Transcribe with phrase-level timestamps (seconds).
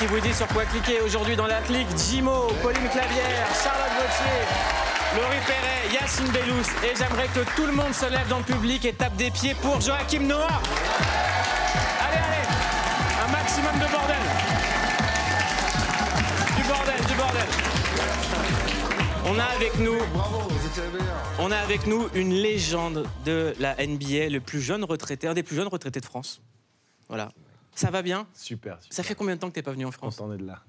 [0.00, 1.02] qui vous dit sur quoi cliquer.
[1.02, 4.40] Aujourd'hui dans la Click, Jimo, Pauline Clavière, Charlotte Gauthier,
[5.14, 6.64] Laurie Perret, Yacine Bellous.
[6.82, 9.54] Et j'aimerais que tout le monde se lève dans le public et tape des pieds
[9.54, 10.46] pour Joachim Noah.
[12.00, 12.46] Allez, allez,
[13.26, 14.16] un maximum de bordel.
[16.56, 17.46] Du bordel, du bordel.
[19.26, 19.98] On a avec nous
[21.38, 25.42] on a avec nous une légende de la NBA, le plus jeune retraité, un des
[25.42, 26.40] plus jeunes retraités de France.
[27.08, 27.30] Voilà.
[27.74, 28.94] Ça va bien Super, super.
[28.94, 30.62] Ça fait combien de temps que t'es pas venu en France content d'être là.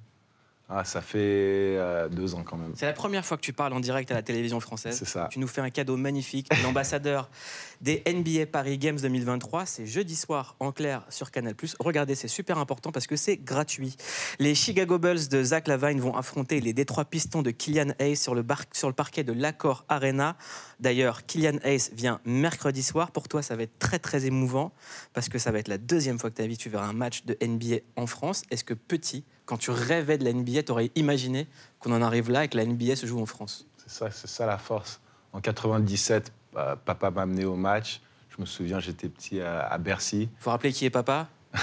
[0.73, 2.71] Ah, ça fait euh, deux ans quand même.
[2.75, 4.97] C'est la première fois que tu parles en direct à la télévision française.
[4.97, 5.27] C'est ça.
[5.29, 6.47] Tu nous fais un cadeau magnifique.
[6.63, 7.29] L'ambassadeur
[7.81, 9.65] des NBA Paris Games 2023.
[9.65, 11.55] C'est jeudi soir en clair sur Canal+.
[11.79, 13.95] Regardez, c'est super important parce que c'est gratuit.
[14.39, 18.35] Les Chicago Bulls de Zach Lavine vont affronter les Détroits Pistons de Kylian Hayes sur
[18.35, 20.37] le, sur le parquet de l'Accor Arena.
[20.79, 23.11] D'ailleurs, Kylian Hayes vient mercredi soir.
[23.11, 24.71] Pour toi, ça va être très très émouvant
[25.13, 27.25] parce que ça va être la deuxième fois que ta vie tu verras un match
[27.25, 28.43] de NBA en France.
[28.51, 31.47] Est-ce que petit, quand tu rêvais de la NBA, tu aurais imaginé
[31.79, 33.67] qu'on en arrive là et que la NBA se joue en France?
[33.77, 35.01] C'est ça, c'est ça la force.
[35.33, 38.01] En 97, euh, papa m'a amené au match.
[38.35, 40.29] Je me souviens, j'étais petit à, à Bercy.
[40.39, 41.27] faut rappeler qui est papa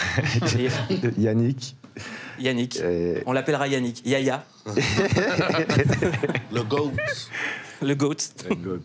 [1.16, 1.76] Yannick.
[2.38, 2.76] Yannick.
[2.76, 4.04] Et- On l'appellera Yannick.
[4.06, 4.44] Yaya,
[6.52, 6.92] Le GOAT.
[7.82, 8.16] le GOAT.
[8.48, 8.78] le GOAT.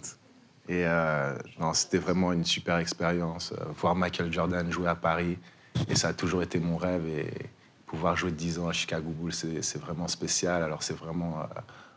[0.69, 3.51] Et euh, non, c'était vraiment une super expérience.
[3.51, 5.37] Euh, voir Michael Jordan jouer à Paris,
[5.89, 7.05] et ça a toujours été mon rêve.
[7.07, 7.27] Et
[7.85, 10.63] pouvoir jouer 10 ans à Chicago Bulls, c'est c'est vraiment spécial.
[10.63, 11.43] Alors c'est vraiment euh,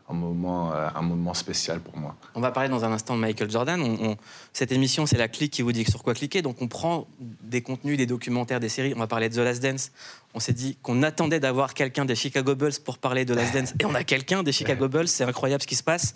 [0.09, 2.15] un, moment, euh, un moment spécial pour moi.
[2.33, 3.81] On va parler dans un instant de Michael Jordan.
[3.81, 4.17] On- on-
[4.53, 6.41] cette émission, c'est la clique qui vous dit sur quoi cliquer.
[6.41, 8.93] Donc, on prend des contenus, des documentaires, des séries.
[8.95, 9.91] On va parler de The Last Dance.
[10.33, 13.53] On s'est dit qu'on attendait d'avoir quelqu'un des Chicago Bulls pour parler de The Last
[13.53, 13.73] Dance.
[13.79, 15.07] Et on a quelqu'un des Chicago Bulls.
[15.07, 16.13] C'est incroyable ce qui se passe.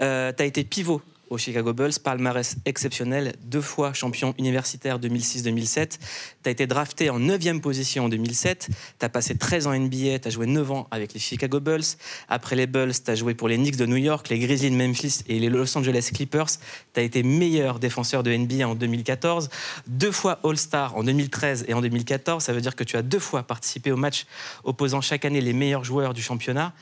[0.00, 5.98] Euh, tu as été pivot aux Chicago Bulls, palmarès exceptionnel, deux fois champion universitaire 2006-2007.
[6.42, 8.68] Tu as été drafté en 9e position en 2007.
[8.98, 11.84] Tu as passé 13 ans NBA, tu as joué 9 ans avec les Chicago Bulls.
[12.28, 14.76] Après les Bulls, tu as joué pour les Knicks de New York, les Grizzlies de
[14.76, 16.50] Memphis et les Los Angeles Clippers.
[16.92, 19.48] Tu as été meilleur défenseur de NBA en 2014,
[19.86, 22.44] deux fois All-Star en 2013 et en 2014.
[22.44, 24.26] Ça veut dire que tu as deux fois participé au match
[24.64, 26.72] opposant chaque année les meilleurs joueurs du championnat.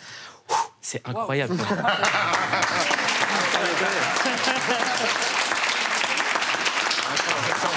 [0.80, 1.56] C'est incroyable.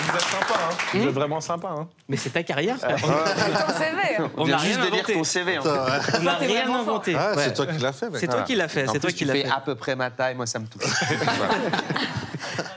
[0.08, 2.78] Vous êtes sympa, hein Vous êtes vraiment sympa, hein Mais c'est ta carrière.
[2.80, 4.30] Ton CV.
[4.38, 5.14] On vient n'a juste rien de lire inventé.
[5.14, 5.58] ton CV.
[5.60, 6.18] En fait.
[6.20, 7.16] On n'a rien inventé.
[7.18, 7.44] Ah, Ouais.
[7.46, 8.20] C'est toi qui l'as fait, mec.
[8.20, 8.88] C'est toi qui l'as fait.
[8.88, 9.50] En C'est toi plus, qui tu l'as fais fait.
[9.50, 10.84] à peu près ma taille, moi ça me touche.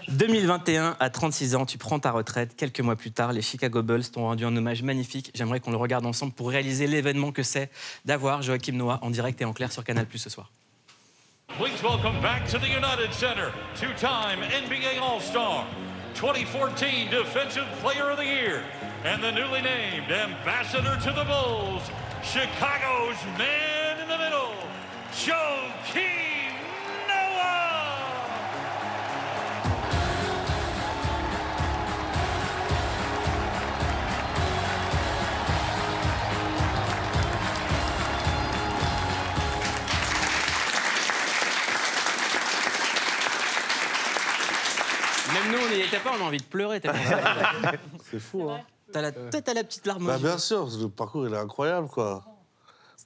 [0.09, 2.57] 2021, à 36 ans, tu prends ta retraite.
[2.57, 5.31] Quelques mois plus tard, les Chicago Bulls t'ont rendu un hommage magnifique.
[5.35, 7.71] J'aimerais qu'on le regarde ensemble pour réaliser l'événement que c'est
[8.05, 10.51] d'avoir Joachim Noah en direct et en clair sur Canal Plus ce soir.
[11.56, 15.66] Please welcome back to the United Center, two-time NBA All-Star,
[16.14, 18.64] 2014 Defensive Player of the Year,
[19.04, 21.82] and the newly named Ambassador to the Bulls,
[22.22, 24.54] Chicago's man in the middle,
[25.10, 26.47] Joakim Noah!
[46.21, 46.81] On a envie de pleurer.
[46.81, 47.73] tellement ça-
[48.11, 48.61] C'est fou, hein.
[48.93, 50.05] T'as la tête à la petite larme.
[50.05, 50.23] aux Bah, yeux.
[50.23, 52.25] bien sûr, le parcours, il est incroyable, quoi.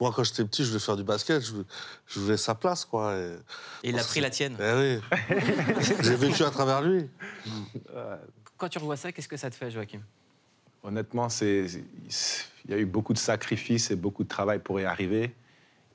[0.01, 1.65] Moi, quand j'étais petit, je voulais faire du basket, je voulais,
[2.07, 3.15] je voulais sa place, quoi.
[3.15, 3.33] Et,
[3.83, 4.57] Et il a pris la tienne.
[4.59, 5.27] Eh oui.
[6.01, 7.09] J'ai vécu à travers lui.
[8.57, 10.01] Quand tu revois ça, qu'est-ce que ça te fait, Joachim?
[10.83, 11.67] Honnêtement, c'est,
[12.09, 15.35] c'est- il y a eu beaucoup de sacrifices et beaucoup de travail pour y arriver.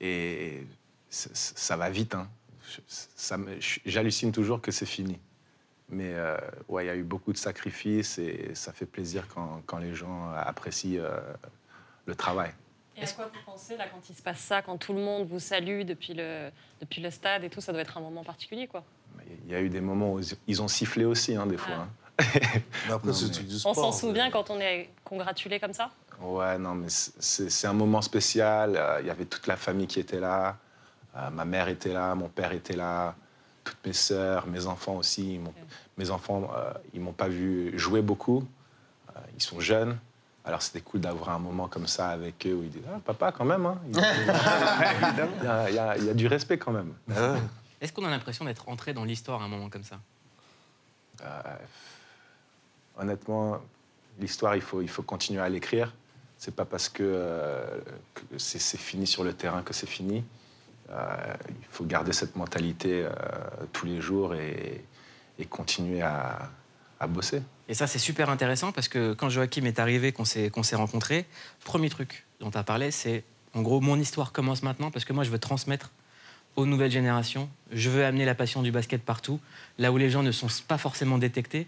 [0.01, 0.67] Et
[1.11, 2.15] ça va vite.
[2.15, 2.29] hein.
[2.71, 2.81] Je-
[3.17, 5.19] ça me- je- J'hallucine toujours que c'est fini.
[5.91, 6.37] Mais euh,
[6.69, 9.95] ouais, il y a eu beaucoup de sacrifices et ça fait plaisir quand, quand les
[9.95, 11.19] gens apprécient euh,
[12.07, 12.51] le travail.
[12.97, 15.27] Et à quoi vous pensez là quand il se passe ça, quand tout le monde
[15.29, 16.51] vous salue depuis le,
[16.81, 18.85] depuis le stade et tout, ça doit être un moment particulier quoi.
[19.47, 21.75] Il y a eu des moments où ils ont sifflé aussi, hein, des fois.
[21.79, 21.83] Ah.
[21.83, 21.89] hein.
[22.19, 23.13] Après, Non, mais-
[23.65, 25.91] On s'en souvient quand on est congratulé comme ça?
[26.21, 28.75] Ouais, non, mais c'est un moment spécial.
[28.77, 30.57] Euh, Il y avait toute la famille qui était là.
[31.17, 33.15] Euh, ma mère était là, mon père était là,
[33.69, 35.35] toutes mes sœurs, mes enfants aussi.
[35.35, 35.55] Ils m'ont-
[35.97, 38.47] Mes enfants, euh, ils m'ont pas vu jouer beaucoup.
[39.17, 39.99] Euh, ils sont jeunes.
[40.45, 43.33] Alors c'était cool d'avoir un moment comme ça avec eux où ils disent ah, Papa,
[43.33, 43.67] quand même.
[43.67, 43.79] hein.
[43.93, 46.93] Il y a- il y, a- il y a du respect quand même.
[47.15, 47.37] Ah.
[47.81, 49.99] Est-ce qu'on a l'impression d'être entré dans l'histoire à un moment comme ça?
[51.23, 51.27] Euh,
[52.99, 53.59] honnêtement,
[54.21, 55.93] l'histoire, il faut, il faut continuer à l'écrire.
[56.39, 57.67] C'est pas parce que, euh,
[58.15, 60.25] que c'est c'est fini sur le terrain que c'est fini.
[60.91, 61.17] Euh,
[61.49, 63.11] il faut garder cette mentalité euh,
[63.73, 64.85] tous les jours et,
[65.39, 66.51] et continuer à,
[66.99, 67.43] à bosser.
[67.69, 70.77] Et ça, c'est super intéressant parce que quand Joachim est arrivé, qu'on s'est, qu'on s'est
[70.77, 71.27] rencontrés,
[71.65, 73.25] premier truc dont tu as parlé, c'est
[73.55, 75.91] en gros, mon histoire commence maintenant parce que moi, je veux transmettre
[76.57, 77.49] aux nouvelles générations.
[77.71, 79.41] Je veux amener la passion du basket partout,
[79.79, 81.67] là où les gens ne sont pas forcément détectés.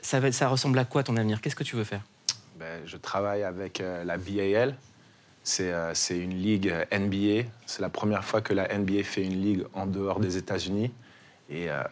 [0.00, 1.40] Ça ressemble à quoi ton avenir?
[1.40, 2.02] Qu'est-ce que tu veux faire?
[2.58, 4.76] Ben, je travaille avec euh, la BAL.
[5.48, 7.48] C'est euh, c'est une ligue euh, NBA.
[7.64, 10.92] C'est la première fois que la NBA fait une ligue en dehors des États-Unis.
[11.48, 11.82] Et euh,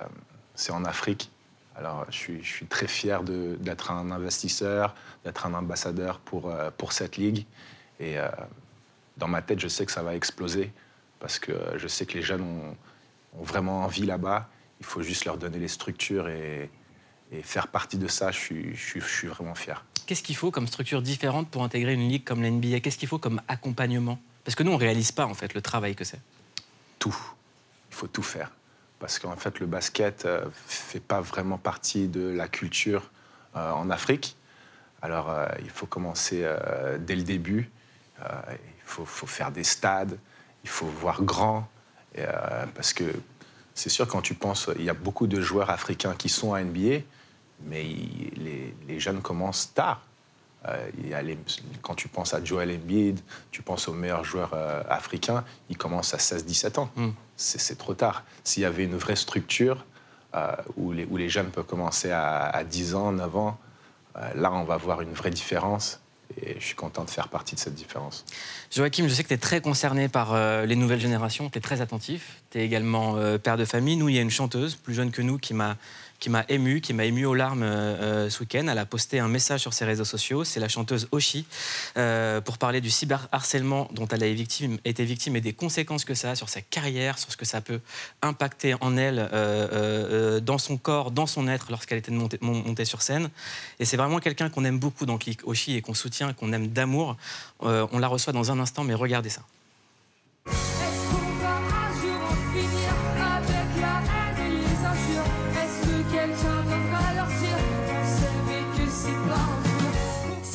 [0.54, 1.30] c'est en Afrique.
[1.74, 4.94] Alors, je suis, très fier d'être un investisseur,
[5.24, 7.44] d'être un ambassadeur pour, pour cette ligue.
[8.00, 8.16] Et
[9.18, 10.72] dans ma tête, je sais que ça va exploser
[11.20, 14.48] parce que je sais que les jeunes ont, vraiment envie là-bas.
[14.80, 16.70] Il faut juste leur donner les structures et,
[17.42, 18.30] faire partie de ça.
[18.30, 19.84] Je je suis vraiment fier.
[20.06, 23.08] Qu'est-ce qu'il faut comme structure différente pour intégrer une ligue comme la NBA Qu'est-ce qu'il
[23.08, 24.18] faut comme accompagnement?
[24.44, 26.20] Parce que nous, on réalise pas en fait le travail que c'est.
[26.98, 27.16] tout.
[27.90, 28.50] Il faut tout faire.
[28.98, 33.10] Parce qu'en fait, le basket ne fait pas vraiment partie de la culture
[33.56, 34.36] euh, en Afrique.
[35.02, 37.70] Alors, euh, il faut commencer euh, dès le début.
[38.22, 40.18] Euh, il faut, faire des stades,
[40.64, 41.68] il faut voir grand.
[42.18, 43.04] Euh, parce que
[43.74, 46.62] c'est sûr, quand tu penses, il y a beaucoup de joueurs africains qui sont à
[46.62, 47.00] NBA,
[47.64, 50.00] mais les, les jeunes commencent tard.
[50.66, 51.38] Euh, il y a les-
[51.82, 53.20] quand tu penses à Joel Embiid,
[53.50, 56.90] tu penses aux meilleurs joueurs euh, africains, ils commencent à 16-17 ans.
[56.96, 57.10] Mm.
[57.36, 58.24] C'est trop tard.
[58.44, 59.84] S'il y avait une vraie structure
[60.34, 63.58] euh, où, les, où les jeunes peuvent commencer à, à 10 ans, 9 ans,
[64.34, 66.00] là, on va voir une vraie différence.
[66.42, 68.24] Et je suis content de faire partie de cette différence.
[68.74, 71.60] Joachim, je sais que tu es très concerné par euh, les nouvelles générations, tu es
[71.60, 72.42] très attentif.
[72.50, 73.96] Tu es également euh, père de famille.
[73.96, 75.76] Nous, il y a une chanteuse plus jeune que nous qui m'a
[76.18, 78.66] qui m'a ému, qui m'a ému aux larmes euh, euh, ce week-end.
[78.68, 80.44] Elle a posté un message sur ses réseaux sociaux.
[80.44, 81.46] C'est la chanteuse Oshi
[81.96, 86.30] euh, pour parler du cyberharcèlement dont elle a été victime, et des conséquences que ça
[86.30, 87.80] a sur sa carrière, sur ce que ça peut
[88.22, 89.28] impacter en elle,
[90.42, 93.30] dans son corps, dans son être lorsqu'elle était montée, mon- montée sur scène.
[93.78, 96.68] Et c'est vraiment quelqu'un qu'on aime beaucoup dans Click Oshi et qu'on soutient, qu'on aime
[96.68, 97.16] d'amour.
[97.60, 99.42] On la reçoit dans un instant, mais regardez ça.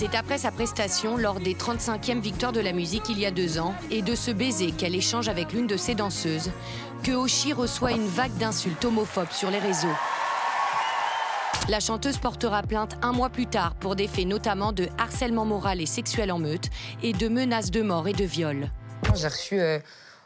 [0.02, 3.60] C'est après sa prestation lors des 35e Victoires de la musique il y a deux
[3.60, 6.50] ans et de ce baiser qu'elle échange avec l'une de ses danseuses
[7.04, 9.94] que Oshi reçoit une vague d'insultes homophobes sur les réseaux.
[11.70, 15.80] La chanteuse portera plainte un mois plus tard pour des faits notamment de harcèlement moral
[15.80, 16.72] et sexuel en meute
[17.04, 18.72] et de menaces de mort et de viol.
[19.14, 19.78] J'ai reçu, euh,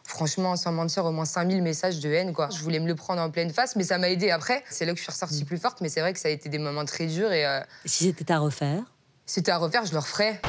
[0.05, 2.31] franchement, sans mentir, au moins 5000 messages de haine.
[2.31, 2.47] Quoi.
[2.49, 4.63] Je voulais me le prendre en pleine face, mais ça m'a aidé après.
[4.69, 6.47] C'est là que je suis ressortie plus forte, mais c'est vrai que ça a été
[6.47, 8.81] des moments très durs et euh, Si c'était à refaire
[9.25, 10.39] c'était à refaire, je le referais.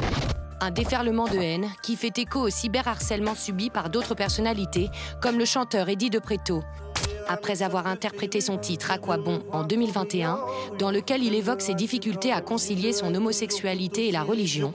[0.59, 4.89] Un déferlement de haine qui fait écho au cyberharcèlement subi par d'autres personnalités,
[5.21, 6.63] comme le chanteur Eddie De Preto.
[7.29, 10.39] Après avoir interprété son titre À quoi bon en 2021,
[10.79, 14.73] dans lequel il évoque ses difficultés à concilier son homosexualité et la religion,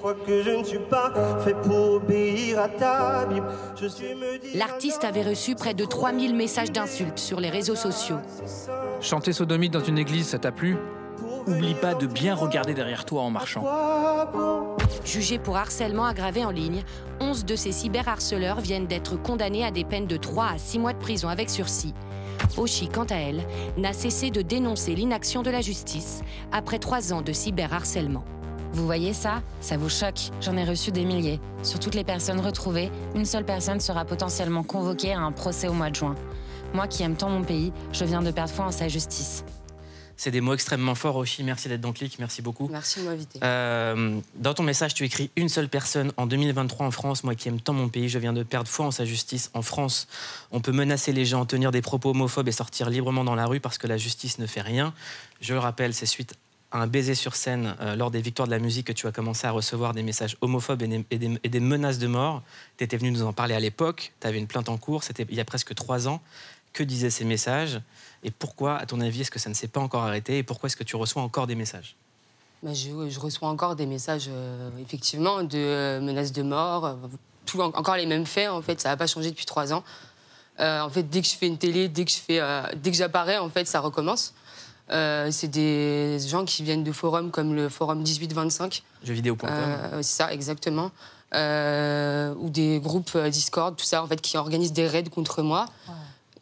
[4.55, 8.19] l'artiste avait reçu près de 3000 messages d'insultes sur les réseaux sociaux.
[9.01, 10.77] Chanter sodomite dans une église, ça t'a plu?
[11.47, 13.65] Oublie pas de bien regarder derrière toi en marchant.
[15.05, 16.83] Jugés pour harcèlement aggravé en ligne,
[17.21, 20.93] 11 de ces cyberharceleurs viennent d'être condamnés à des peines de 3 à 6 mois
[20.93, 21.95] de prison avec sursis.
[22.57, 23.43] Oshi, quant à elle,
[23.77, 26.23] n'a cessé de dénoncer l'inaction de la justice
[26.53, 28.25] après 3 ans de cyberharcèlement.
[28.73, 29.43] Vous voyez ça?
[29.61, 30.31] Ça vous choque?
[30.41, 31.41] J'en ai reçu des milliers.
[31.63, 35.75] Sur toutes les personnes retrouvées, une seule personne sera potentiellement convoquée à un procès au
[35.75, 36.15] mois de juin.
[36.73, 39.45] Moi qui aime tant mon pays, je viens de perdre foi en sa justice.
[40.17, 41.43] C'est des mots extrêmement forts, Oshi.
[41.43, 42.69] Merci d'être dans Click, merci beaucoup.
[42.71, 43.41] Merci de m'inviter.
[43.43, 47.49] Euh, dans ton message, tu écris une seule personne en 2023 en France, moi qui
[47.49, 49.51] aime tant mon pays, je viens de perdre foi en sa justice.
[49.55, 50.07] En France,
[50.53, 53.61] on peut menacer les gens, tenir des propos homophobes et sortir librement dans la rue
[53.61, 54.95] parce que la justice ne fait rien.
[55.41, 56.35] Je le rappelle, c'est suite
[56.71, 59.13] à un baiser sur scène euh, lors des victoires de la musique que tu as
[59.13, 62.43] commencé à recevoir des messages homophobes et des, et des- et des menaces de mort.
[62.79, 65.27] Tu étais venu nous en parler à l'époque, tu avais une plainte en cours, c'était
[65.29, 66.23] il y a presque trois ans.
[66.73, 67.81] Que disaient ces messages
[68.25, 70.69] Et pourquoi, à ton avis, est-ce que ça ne s'est pas encore arrêté Et pourquoi
[70.69, 71.97] est-ce que tu reçois encore des messages?
[72.63, 76.87] Bah, je, je reçois encore des messages, euh, effectivement, de euh, menaces de mort.
[76.87, 76.95] euh,
[77.45, 78.81] tout, en- encore les mêmes faits, en fait.
[78.81, 79.83] Ça n'a pas changé depuis trois ans.
[80.61, 82.91] Euh, en fait, dès que je fais une télé, dès que je fais, euh, dès
[82.93, 84.33] que j'apparais, en fait, ça recommence.
[84.91, 88.83] Euh, c'est des gens qui viennent de forums comme le forum 1825.
[89.03, 90.91] Jeuxvideo.com Euh, c'est ça, exactement.
[91.35, 95.67] Euh, ou des groupes Discord, tout ça, en fait, qui organisent des raids contre moi.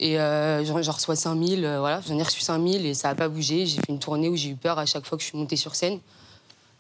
[0.02, 3.28] Et euh, j'en reçois 5000, euh, voilà, j'en ai reçu 5000 et ça n'a pas
[3.28, 3.66] bougé.
[3.66, 5.57] J'ai fait une tournée où j'ai eu peur à chaque fois que je suis montée
[5.57, 6.00] sur scène.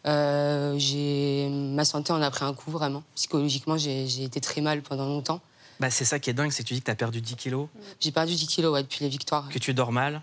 [0.06, 3.02] Euh, j'ai- ma santé en a pris un coup, vraiment.
[3.14, 5.40] Psychologiquement, j'ai été très mal pendant longtemps.
[5.80, 7.36] Bah, c'est ça qui est dingue, c'est que tu dis que tu as perdu 10
[7.36, 7.68] kilos,
[8.00, 9.48] J'ai perdu 10 kilos ouais, depuis les victoires.
[9.50, 10.22] que tu dors mal,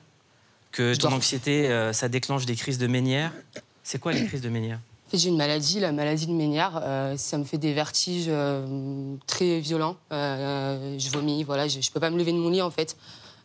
[0.71, 1.17] que Je ton dors.
[1.17, 3.31] anxiété, euh, ça déclenche des crises de ménière.
[3.83, 4.79] C'est quoi les crises de ménière?
[5.07, 6.81] En fait, j'ai une maladie, la maladie de Ménière.
[6.83, 9.95] euh, ça me fait des vertiges euh, très violents.
[10.11, 12.97] Euh, je vomis, voilà, je ne peux pas me lever de mon lit en fait.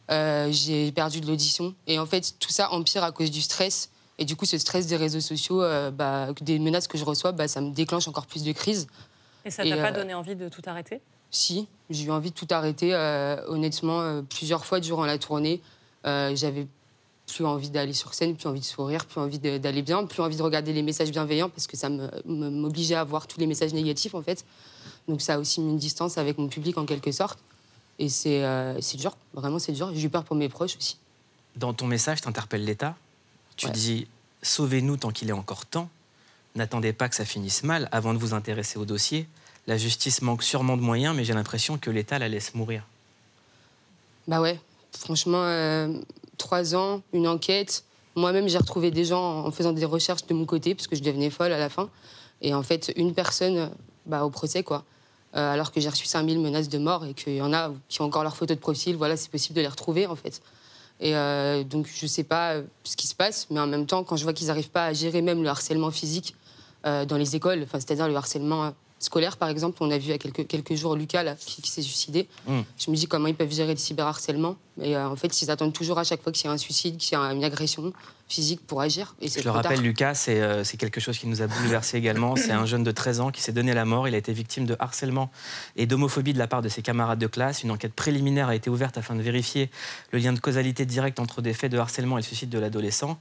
[0.08, 1.72] J'ai perdu de l'audition.
[1.86, 3.90] Et en fait, tout ça empire à cause du stress.
[4.18, 5.60] Et du coup, ce stress des réseaux sociaux,
[5.92, 8.88] bah, des menaces que je reçois, bah, ça me déclenche encore plus de crises.
[9.44, 11.00] Et ça Et, t'a pas donné envie de tout arrêter?
[11.30, 12.92] Si, j'ai eu envie de tout arrêter.
[13.46, 15.60] honnêtement, plusieurs fois durant la tournée,
[16.04, 16.66] j'avais
[17.26, 20.36] plus envie d'aller sur scène, plus envie de sourire, plus envie d'aller bien, plus envie
[20.36, 21.88] de regarder les messages bienveillants parce que ça
[22.26, 24.44] m'obligeait à voir tous les messages négatifs en fait.
[25.08, 27.38] Donc ça a aussi mis une distance avec mon public en quelque sorte.
[27.98, 29.90] Et c'est euh, dur, vraiment c'est dur.
[29.94, 30.98] J'ai eu peur pour mes proches aussi.
[31.56, 32.96] Dans ton message, tu interpelles l'État.
[33.56, 33.72] Tu Ouais.
[33.72, 34.06] dis
[34.42, 35.88] Sauvez-nous tant qu'il est encore temps.
[36.56, 39.26] N'attendez pas que ça finisse mal avant de vous intéresser au dossier.
[39.68, 42.82] La justice manque sûrement de moyens, mais j'ai l'impression que l'État la laisse mourir.
[44.26, 44.58] Bah ouais,
[44.98, 45.96] franchement, euh,
[46.42, 47.84] trois ans, une enquête.
[48.16, 51.02] Moi-même, j'ai retrouvé des gens en faisant des recherches de mon côté, parce que je
[51.02, 51.88] devenais folle à la fin.
[52.42, 53.70] Et en fait, une personne
[54.04, 54.84] bah, au procès, quoi.
[55.34, 58.02] Euh, alors que j'ai reçu 5000 menaces de mort et qu'il y en a qui
[58.02, 60.42] ont encore leur photo de profil, voilà, c'est possible de les retrouver, en fait.
[61.00, 64.04] Et euh, donc, je sais pas euh, ce qui se passe, mais en même temps,
[64.04, 66.34] quand je vois qu'ils n'arrivent pas à gérer même le harcèlement physique
[66.84, 68.72] dans les écoles, c'est-à-dire le harcèlement
[69.04, 71.60] scolaire, par exemple, on a vu il y a quelques, quelques jours Lucas, là, qui,
[71.62, 72.28] qui s'est suicidé.
[72.46, 72.60] Mm.
[72.78, 74.56] Je me dis comment ils peuvent gérer le cyberharcèlement.
[74.80, 76.96] Et euh, en fait, ils attendent toujours à chaque fois qu'il y a un suicide,
[76.96, 77.92] qu'il y a une agression
[78.28, 79.14] physique pour agir.
[79.20, 79.56] Et Je le tard.
[79.56, 82.34] rappelle, Lucas, c'est euh, c'est quelque chose qui nous a bouleversé également.
[82.36, 84.08] C'est un jeune de 13 ans qui s'est donné la mort.
[84.08, 85.30] Il a été victime de harcèlement
[85.76, 87.62] et d'homophobie de la part de ses camarades de classe.
[87.62, 89.70] Une enquête préliminaire a été ouverte afin de vérifier
[90.12, 93.18] le lien de causalité directe entre des faits de harcèlement et le suicide de l'adolescent.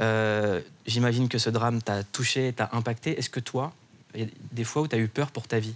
[0.00, 3.18] Euh, J'imagine que ce drame t'a touché, t'a impacté.
[3.18, 3.72] Est-ce que toi,
[4.14, 5.74] il y a des fois où tu as eu peur pour ta vie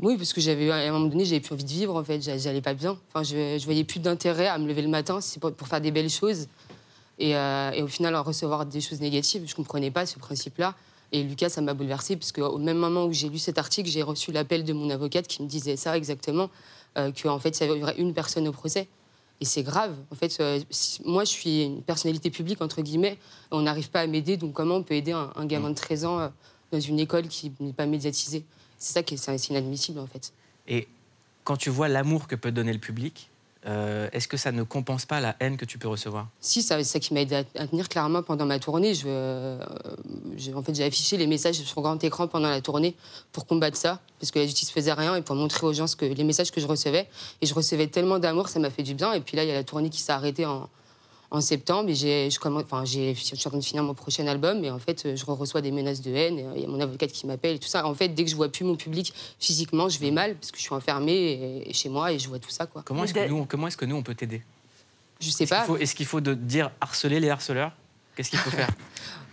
[0.00, 2.20] Oui, parce que j'avais à un moment donné, j'avais plus envie de vivre en fait.
[2.20, 2.98] J'a- J'allais pas bien.
[3.12, 5.90] Enfin, je, je voyais plus d'intérêt à me lever le matin, c'est pour, faire des
[5.90, 6.48] belles choses.
[7.18, 10.74] Et, euh, au final, à recevoir des choses négatives, je comprenais pas ce principe-là.
[11.12, 14.02] Et Lucas, ça m'a bouleversée, parce qu'au même moment où j'ai lu cet article, j'ai
[14.02, 16.50] reçu l'appel de mon avocate qui me disait ça exactement,
[16.98, 18.88] euh, qu'en fait, il y aurait une personne au procès.
[19.40, 19.94] Et c'est grave.
[20.10, 20.58] En fait, euh,
[21.04, 23.16] moi, je suis une personnalité publique, entre guillemets,
[23.52, 26.04] on n'arrive pas à m'aider, donc comment on peut aider un, un gamin de 13
[26.04, 26.28] ans euh,
[26.74, 28.44] dans une école qui n'est pas médiatisée
[28.78, 30.32] C'est ça qui est, c'est inadmissible, en fait.
[30.68, 30.88] Et
[31.44, 33.30] quand tu vois l'amour que peut donner le public,
[33.66, 36.28] euh, est-ce que ça ne compense pas la haine que tu peux recevoir?
[36.40, 38.92] Si, ça- c'est ça qui m'a aidé à, à tenir clairement pendant ma tournée.
[38.94, 39.58] Je, euh,
[40.36, 42.94] j'ai- en fait, j'ai affiché les messages sur grand écran pendant la tournée
[43.32, 45.96] pour combattre ça, parce que la justice faisait rien et pour montrer aux gens ce
[45.96, 47.08] que, les messages que je recevais.
[47.40, 49.12] Et je recevais tellement d'amour, ça m'a fait du bien.
[49.14, 50.68] Et puis là, il y a la tournée qui s'est arrêtée en,
[51.34, 53.92] en septembre et j'ai, je, commence- enfin, j'ai, je suis en train de finir mon
[53.94, 56.38] prochain album et en fait, je reçois des menaces de haine.
[56.38, 57.84] et Il y a mon avocate qui m'appelle et tout ça.
[57.86, 60.58] En fait, dès que je vois plus mon public physiquement, je vais mal parce que
[60.58, 62.82] je suis enfermée et- et chez moi et je vois tout ça, quoi.
[62.84, 64.42] Comment est-ce que, nous, comment est-ce que nous, on peut t'aider?
[65.20, 65.58] Je sais Est-ce pas.
[65.64, 67.72] qu'il faut, est-ce qu'il faut de dire harceler les harceleurs?
[68.16, 68.70] Qu'est-ce qu'il faut faire?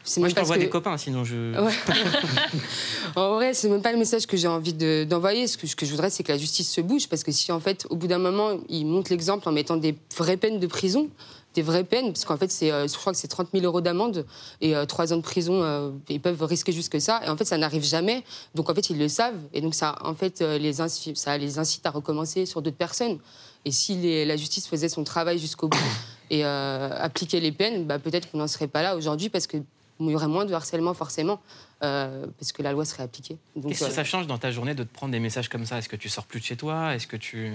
[0.04, 1.56] C'est Moi, je t'envoie que- des copains, sinon je.
[1.60, 1.72] Ouais.
[3.16, 5.46] en vrai, c'est même pas le message que j'ai envie de- d'envoyer.
[5.48, 7.08] ce, que, ce que je voudrais, c'est que la justice se bouge.
[7.08, 9.96] Parce que si, en fait, au bout d'un moment, ils montrent l'exemple en mettant des
[10.18, 11.10] vraies peines de prison,
[11.54, 13.82] des vraies peines, parce qu'en fait, c'est, euh, je crois que c'est 30 000 euros
[13.82, 14.26] d'amende
[14.62, 17.20] et euh, 3 ans de prison, euh, ils peuvent risquer jusque ça.
[17.26, 18.24] Et en fait, ça n'arrive jamais.
[18.56, 19.36] Donc, en fait, ils le savent.
[19.54, 23.20] Et donc, ça, en fait, euh, les, ça les incite à recommencer sur d'autres personnes.
[23.66, 25.78] Et si les- la justice faisait son travail jusqu'au bout
[26.30, 29.64] et euh, appliquait les peines, bah, peut-être qu'on n'en serait pas là aujourd'hui parce qu'il
[30.00, 31.40] y aurait moins de harcèlement forcément,
[31.84, 33.38] euh, parce que la loi serait appliquée.
[33.68, 35.78] Qu'est-ce que ça change dans ta journée de te prendre des messages comme ça?
[35.78, 36.96] Est-ce que tu sors plus de chez toi?
[36.96, 37.54] Est-ce que tu.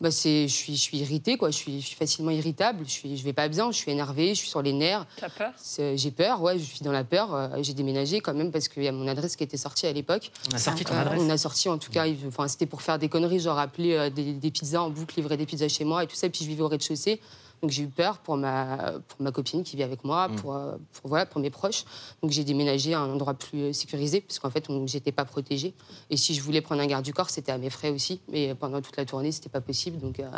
[0.00, 1.50] Bah, c'est, je, suis, je suis irritée, quoi.
[1.50, 4.28] Je, suis, je suis facilement irritable, je, suis, je vais pas bien, je suis énervée,
[4.30, 5.06] je suis sur les nerfs.
[5.16, 5.52] T'as peur?
[5.96, 7.34] J'ai peur, ouais, je suis dans la peur.
[7.34, 9.92] euh, J'ai déménagé quand même parce qu'il y a mon adresse qui était sortie à
[9.92, 10.30] l'époque.
[10.52, 11.20] On a sorti ton Euh, adresse?
[11.22, 13.94] On a sorti, en tout cas, il- enfin, c'était pour faire des conneries, genre appeler
[13.94, 16.26] euh, des, des pizzas en boucle, livrer des pizzas chez moi et tout ça.
[16.28, 17.20] Et puis je vivais au rez-de-chaussée.
[17.62, 20.76] Donc j'ai eu peur pour ma, pour ma copine qui vit avec moi, pour, euh,
[20.92, 21.84] pour, voilà, pour mes proches.
[22.22, 25.24] Donc j'ai déménagé à un endroit plus euh, sécurisé, parce qu'en fait, on- j'étais pas
[25.24, 25.74] protégée.
[26.10, 28.20] Et si je voulais prendre un garde du corps, c'était à mes frais aussi.
[28.30, 29.98] Mais pendant toute la tournée, c'était pas possible.
[29.98, 30.28] Donc, euh,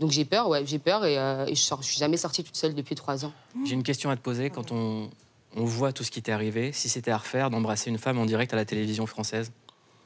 [0.00, 1.04] donc j'ai peur, ouais, j'ai peur.
[1.04, 3.32] Et, euh, et je, je suis jamais sortie toute seule depuis trois ans.
[3.66, 4.48] J'ai une question à te poser.
[4.48, 5.10] Quand on,
[5.56, 8.24] on voit tout ce qui t'est arrivé, si c'était à refaire d'embrasser une femme en
[8.26, 9.52] direct à la télévision française,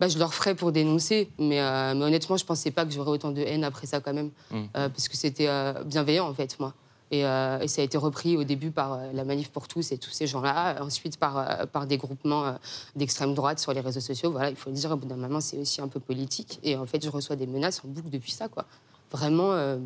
[0.02, 3.12] Bah, je le referais pour dénoncer, mais, euh, mais honnêtement, je pensais pas que j'aurais
[3.12, 4.56] autant de haine après ça quand même, Mm.
[4.76, 6.74] Euh, parce que c'était euh, bienveillant en fait, moi.
[7.12, 9.92] Et, euh, et ça a été repris au début par euh, la Manif pour tous
[9.92, 12.52] et tous ces gens-là, ensuite par, euh, par des groupements euh,
[12.96, 14.32] d'extrême droite sur les réseaux sociaux.
[14.32, 16.58] Voilà, il faut le dire, au bout d'un moment, c'est aussi un peu politique.
[16.64, 18.64] Et en fait, je reçois des menaces en boucle depuis ça, quoi.
[19.12, 19.76] Vraiment, euh,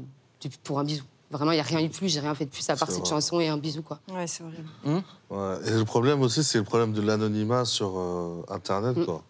[0.42, 1.04] depuis- pour un bisou.
[1.30, 2.88] Vraiment, il n'y a rien eu de plus, j'ai rien fait de plus à part
[2.90, 3.11] cette vrai.
[3.11, 3.99] chanson et un bisou, quoi.
[4.11, 5.02] Ouais, c'est horrible.
[5.28, 5.56] Ouais.
[5.66, 8.96] Et le problème aussi, c'est le problème de l'anonymat sur euh, Internet.
[8.96, 9.04] Mm.
[9.04, 9.23] Quoi.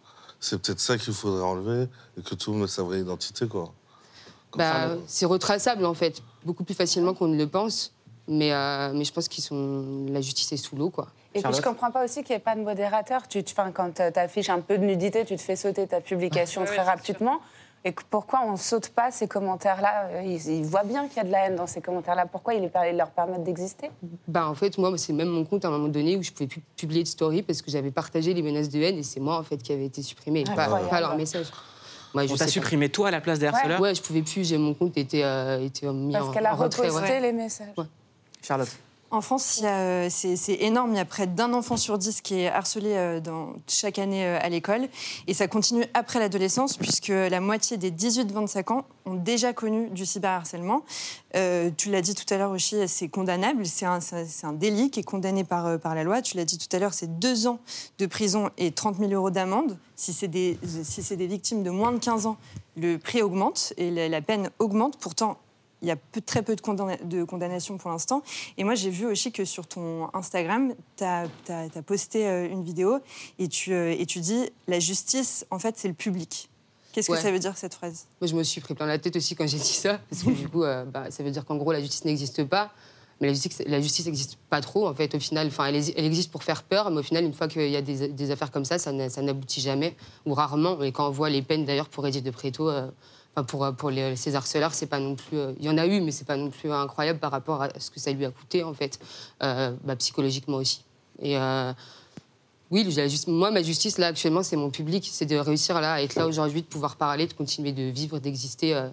[0.46, 3.48] C'est peut-être ça qu'il faudrait enlever et que tout le monde ait sa vraie identité,
[3.48, 3.72] quoi.
[4.56, 7.92] Bah, c'est retraçable en fait, beaucoup plus facilement qu'on ne le pense.
[8.28, 10.06] Mais, euh, mais je pense qu'ils sont.
[10.10, 11.08] La justice est sous l'eau, quoi.
[11.34, 13.28] Et puis je comprends pas aussi qu'il n'y ait pas de modérateur.
[13.28, 16.64] Tu, tu, quand tu affiches un peu de nudité, tu te fais sauter ta publication
[16.64, 17.40] très c'est rapidement.
[17.86, 21.24] Et pourquoi on saute pas ces commentaires-là Euh, ils, ils voient bien qu'il y a
[21.24, 22.26] de la haine dans ces commentaires-là.
[22.26, 23.92] Pourquoi ils, leur permettent d'exister?
[24.26, 26.48] Bah, en fait, moi, c'est même mon compte à un moment donné où je pouvais
[26.48, 29.38] plus publier de story parce que j'avais partagé les menaces de haine et c'est moi,
[29.38, 31.46] en fait, qui avait été supprimé, pas, pas leur message.
[32.12, 34.48] Moi, je On t'a supprimé toi à la place des harceleurs Ouais, je pouvais plus,
[34.48, 36.90] j'ai mon compte était, euh, était mis Parce en, qu'elle a en retrait.
[36.90, 37.20] ouais.
[37.20, 37.68] les messages.
[38.42, 38.76] Charlotte.
[39.12, 40.92] En France, euh, c'est énorme.
[40.92, 43.20] Il y a près d'un enfant sur dix qui est harcelé euh,
[43.68, 44.88] chaque année euh, à l'école.
[45.28, 50.04] Et ça continue après l'adolescence, puisque la moitié des 18-25 ans ont déjà connu du
[50.04, 50.82] cyberharcèlement.
[51.76, 53.64] Tu l'as dit tout à l'heure aussi, c'est condamnable.
[53.66, 56.20] C'est un, délit qui est condamné par, la loi.
[56.22, 57.60] Tu l'as dit tout à l'heure, c'est deux ans
[57.98, 59.78] de prison et 30 000 euros d'amende.
[59.94, 62.38] Si c'est des, si c'est des victimes de moins de 15 ans,
[62.76, 64.98] le prix augmente et la, la peine augmente.
[64.98, 65.38] Pourtant,
[65.86, 68.22] il y a peu- très peu de, condamna- de condamnations pour l'instant.
[68.58, 71.28] Et moi, j'ai vu aussi que sur ton Instagram, tu as,
[71.86, 72.98] posté euh, une vidéo
[73.38, 76.48] et tu, euh, et tu dis la justice, en fait, c'est le public.
[76.92, 77.18] Qu'est-ce Ouais.
[77.18, 78.06] que ça veut dire cette phrase?
[78.20, 80.30] Moi, je me suis pris plein la tête aussi quand j'ai dit ça, parce que
[80.30, 82.70] du coup, euh, bah, ça veut dire qu'en gros, la justice n'existe pas.
[83.20, 85.46] Mais la justice, la justice n'existe pas trop, en fait, au final.
[85.46, 87.80] Enfin, elle, elle existe pour faire peur, mais au final, une fois qu'il y a
[87.80, 90.82] des, des affaires comme ça, ça, n'a- ça n'aboutit jamais, ou rarement.
[90.82, 92.90] Et quand on voit les peines, d'ailleurs, pour Edith de Préto, euh,
[93.42, 95.38] pour, euh, pour les, ces harceleurs, c'est pas non plus...
[95.38, 97.68] euh, Il y en a eu, mais c'est pas non plus incroyable par rapport à
[97.78, 98.98] ce que ça lui a coûté, en fait,
[99.42, 100.82] euh, bah, psychologiquement aussi.
[101.20, 101.36] Et...
[101.36, 101.72] euh,
[102.72, 102.84] oui,
[103.28, 105.08] moi, ma justice, là, actuellement, c'est mon public.
[105.12, 108.18] C'est de réussir là, à être là aujourd'hui, de pouvoir parler, de continuer de vivre,
[108.18, 108.88] d'exister euh,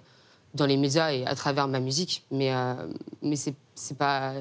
[0.54, 2.24] dans les médias et à travers ma musique.
[2.30, 2.74] Mais, euh,
[3.22, 4.32] mais c'est c'est pas.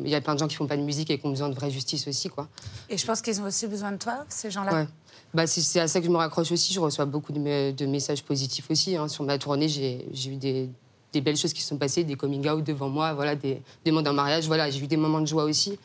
[0.00, 1.48] Il y a plein de gens qui font pas de musique et qui ont besoin
[1.48, 2.48] de vraie justice aussi, quoi.
[2.88, 4.72] Et je pense qu'ils ont aussi besoin de toi, ces gens-là.
[4.72, 4.86] Ouais.
[5.34, 6.72] Bah, c'est- c'est à ça que je me raccroche aussi.
[6.72, 8.96] Je reçois beaucoup de, me- de messages positifs aussi.
[8.96, 9.08] hein.
[9.08, 10.70] Sur ma tournée, j'ai j'ai eu des,
[11.12, 14.06] des belles choses qui se sont passées, des coming out devant moi, voilà, des demandes
[14.06, 14.46] en mariage.
[14.46, 15.78] Voilà, j'ai eu des moments de joie aussi.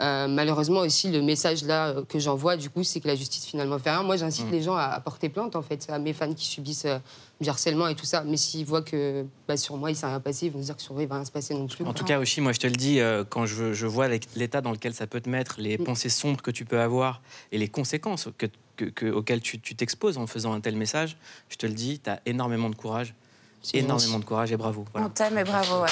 [0.00, 3.44] Euh, malheureusement aussi, le message là euh, que j'envoie, du coup, c'est que la justice
[3.44, 4.02] finalement fait rien.
[4.04, 4.50] Moi, j'incite Mm.
[4.52, 6.98] les gens à, à porter plainte, en fait, à mes fans qui subissent euh,
[7.40, 8.22] du harcèlement et tout ça.
[8.24, 10.76] Mais s'ils voient que bah, sur moi, il s'est rien passé, ils vont se dire
[10.76, 11.82] que sur eux, il va rien se passer non plus.
[11.82, 11.94] En quoi.
[11.94, 14.72] tout cas, aussi, moi, je te le dis, euh, quand je, je vois l'état dans
[14.72, 17.20] lequel ça peut te mettre, les pensées sombres que tu peux avoir
[17.52, 18.46] et les conséquences que,
[18.76, 21.16] que- que- auxquelles tu t'exposes en faisant un tel message,
[21.48, 23.14] je te le dis, tu as énormément de courage.
[23.62, 24.84] C'est Énormément de courage et bravo.
[24.92, 25.06] Voilà.
[25.08, 25.82] On t'aime et bravo.
[25.82, 25.88] ouais.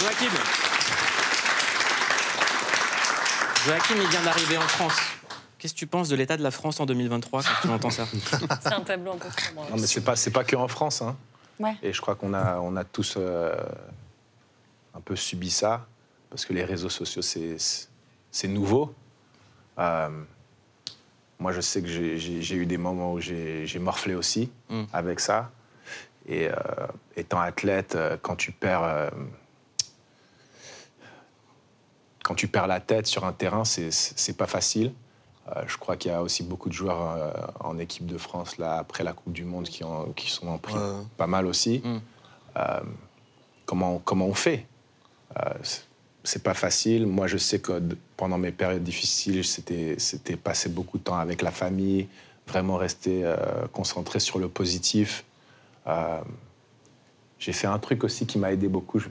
[0.00, 0.32] Joachim
[3.66, 4.94] Joachim, il vient d'arriver en France.
[5.62, 8.04] Qu'est-ce que tu penses de l'état de la France en 2023 quand tu entends ça?
[8.60, 9.64] C'est un tableau un peu sombre.
[9.70, 11.02] Non, mais c'est pas, c'est pas que en France.
[11.02, 11.16] Hein.
[11.60, 11.76] Ouais.
[11.84, 13.54] Et je crois qu'on a, on a tous euh,
[14.92, 15.86] un peu subi ça,
[16.30, 17.58] parce que les réseaux sociaux, c'est,
[18.32, 18.92] c'est nouveau.
[19.78, 20.08] Euh,
[21.38, 24.50] moi, je sais que j'ai, j'ai- j'ai eu des moments où j'ai, j'ai morflé aussi
[24.68, 24.82] Mm.
[24.92, 25.52] avec ça.
[26.26, 26.54] Et euh,
[27.14, 28.82] étant athlète, quand tu perds...
[28.82, 29.10] euh,
[32.24, 34.92] quand tu perds la tête sur un terrain, c'est pas facile.
[35.48, 38.58] Euh, je crois qu'il y a aussi beaucoup de joueurs euh, en équipe de France,
[38.58, 41.02] là, après la Coupe du Monde, qui, en, qui sont en pris Ouais.
[41.16, 41.82] pas mal aussi.
[41.84, 41.98] Mm.
[42.58, 42.80] Euh,
[43.66, 44.66] comment, comment on fait?
[45.38, 45.50] Euh,
[46.22, 47.06] c'est- pas facile.
[47.06, 47.82] Moi, je sais que
[48.16, 52.06] pendant mes périodes difficiles, c'était c'était passer beaucoup de temps avec la famille,
[52.46, 53.36] vraiment rester euh,
[53.72, 55.24] concentré sur le positif.
[55.88, 56.20] Euh,
[57.40, 59.00] j'ai fait un truc aussi qui m'a aidé beaucoup.
[59.00, 59.08] Je,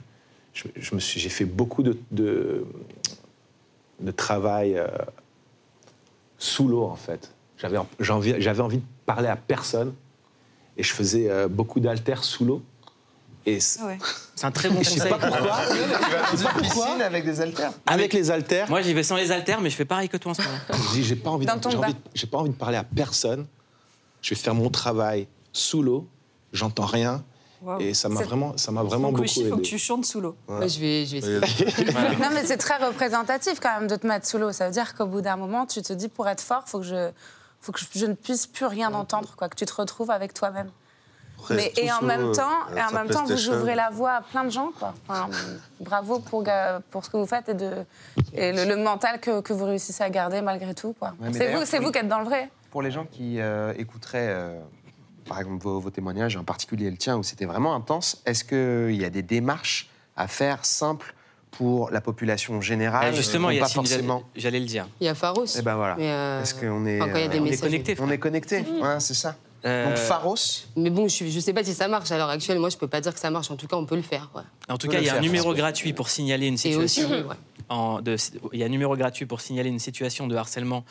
[0.54, 2.64] je- je me suis, j'ai fait beaucoup de, de,
[4.00, 4.86] de travail euh,
[6.42, 7.30] sous l'eau, en fait.
[7.56, 9.94] J'avais, j'ai envie- j'avais envie de parler à personne
[10.76, 12.62] et je faisais euh, beaucoup d'haltères sous l'eau.
[13.46, 13.98] Et Ah ouais.
[14.34, 15.10] C'est un très bon je sais conseil.
[15.12, 15.60] pas pourquoi.
[16.30, 19.30] Tu vas une piscine avec des haltères Avec les haltères, Moi, j'y vais sans les
[19.30, 20.54] haltères, mais je fais pareil que toi en ce moment.
[20.68, 23.46] je dis j'ai pas de, j'ai envie, j'ai pas envie de parler à personne.
[24.20, 26.08] Je vais faire mon travail sous l'eau.
[26.52, 27.22] J'entends rien.
[27.80, 29.68] Et ça m'a vraiment, ça m'a vraiment beaucoup il faut que aidé.
[29.68, 30.36] tu chantes sous l'eau.
[30.48, 31.40] Moi, je vais, je vais.
[32.20, 34.52] Non, mais c'est très représentatif quand même de te mettre sous l'eau.
[34.52, 36.84] Ça veut dire qu'au bout d'un moment, tu te dis pour être fort, faut que
[36.86, 37.10] je,
[37.60, 40.34] faut que je, je ne puisse plus rien entendre, quoi, que tu te retrouves avec
[40.34, 40.70] toi-même.
[41.50, 44.20] Mais et en même temps, euh, et en même temps, vous ouvrez la voie à
[44.22, 44.94] plein de gens, quoi.
[45.08, 45.28] Enfin,
[45.80, 46.44] bravo pour,
[46.90, 47.70] pour ce que vous faites et, de,
[48.32, 51.14] et le, le mental que, que vous réussissez à garder malgré tout, quoi.
[51.32, 52.48] c'est vous, c'est vous qui êtes dans le vrai.
[52.70, 54.60] Pour les gens qui euh, écouteraient, euh,
[55.26, 59.00] par exemple, vos, vos témoignages, en particulier le tien, où c'était vraiment intense, est-ce qu'il
[59.00, 61.14] y a des démarches à faire simples
[61.50, 63.10] pour la population générale?
[63.12, 64.22] Eh, justement, pas Yacine, j'allais- forcément?
[64.36, 64.86] j'allais le dire.
[65.00, 65.44] Il y a Pharos.
[65.58, 65.96] Eh ben voilà.
[65.98, 67.00] Euh, Est-ce qu'on est.
[67.00, 67.96] enfin, il y a euh, on est connecté.
[68.00, 69.36] on est connecté, ouais, c'est ça.
[69.64, 70.34] Euh, Donc Pharos,
[70.76, 72.58] Mais bon, je ne sais pas si ça marche à l'heure actuelle.
[72.58, 73.48] Moi, je peux pas dire que ça marche.
[73.50, 74.28] En tout cas, on peut le faire.
[74.34, 74.42] ouais.
[74.68, 77.28] En tout cas, il y a un numéro gratuit pour signaler une Et aussi, situation.
[77.28, 77.36] ouais.
[77.68, 78.16] En- de-
[78.52, 80.84] il y a un numéro gratuit pour signaler une situation de harcèlement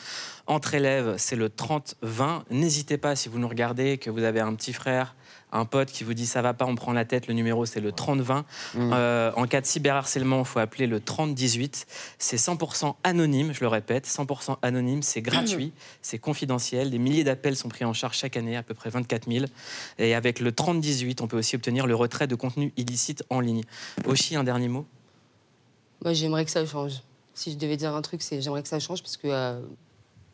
[0.47, 2.43] entre élèves, c'est le 30-20.
[2.49, 5.15] N'hésitez pas, si vous nous regardez, que vous avez un petit frère,
[5.53, 7.81] un pote qui vous dit ça va pas, on prend la tête, le numéro c'est
[7.81, 8.45] le 30-20.
[8.93, 11.85] Euh, en cas de cyberharcèlement, il faut appeler le 30-18.
[12.19, 16.89] C'est 100% anonyme, je le répète, 100% anonyme, c'est gratuit, c'est confidentiel.
[16.89, 19.45] Des milliers d'appels sont pris en charge chaque année, à peu près 24 000.
[19.99, 23.63] Et avec le 30-18, on peut aussi obtenir le retrait de contenu illicite en ligne.
[24.05, 24.85] Oshi, un dernier mot?
[26.03, 27.01] Moi, j'aimerais que ça change.
[27.33, 29.61] Si je devais dire un truc, c'est j'aimerais que ça change parce que euh,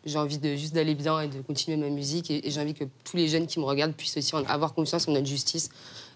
[0.06, 2.32] j'ai envie de juste d'aller bien et de continuer ma musique.
[2.32, 4.74] Et, et j'ai envie que tous les jeunes qui me regardent puissent aussi en- avoir
[4.74, 5.70] confiance en notre justice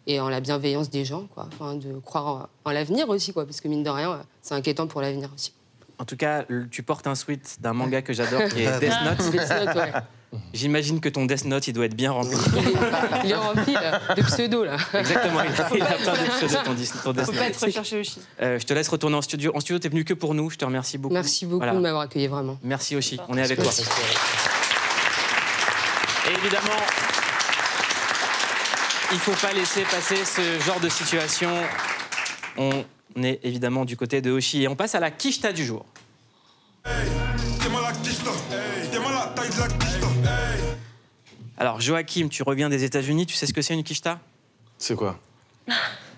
[0.08, 1.48] et en la bienveillance des gens, quoi.
[1.54, 3.46] Enfin, de croire en, en l'avenir aussi, quoi.
[3.46, 5.54] Parce que mine de rien, c'est inquiétant pour l'avenir aussi.
[6.00, 9.32] En tout cas, tu portes un sweat d'un manga que j'adore qui est Death Note.
[9.32, 9.92] Death Note, ouais.
[10.54, 12.38] J'imagine que ton Death Note, il doit être bien rempli.
[13.24, 14.78] Il est rempli là, de pseudo là.
[14.94, 17.39] Exactement, il a, il a plein de pseudos, ton, dis- ton Death Faut Note.
[17.41, 18.20] pas être recherché Oshi.
[18.41, 19.52] Euh, je te laisse retourner en studio.
[19.56, 20.50] En studio, t'es venu que pour nous.
[20.50, 21.13] Je te remercie beaucoup.
[21.13, 21.74] Merci beaucoup Voilà.
[21.74, 22.58] de m'avoir accueilli vraiment.
[22.63, 23.20] Merci Oshi.
[23.28, 23.72] On est avec toi.
[26.30, 26.82] Et évidemment,
[29.12, 31.52] il faut pas laisser passer ce genre de situation.
[32.58, 32.84] On
[33.22, 35.86] est évidemment du côté de Oshi et on passe à la quicheta du jour.
[41.62, 43.28] Alors Joachim, tu reviens des États-Unis.
[43.28, 44.17] Tu sais ce que c'est une quicheta?
[44.80, 45.19] C'est quoi?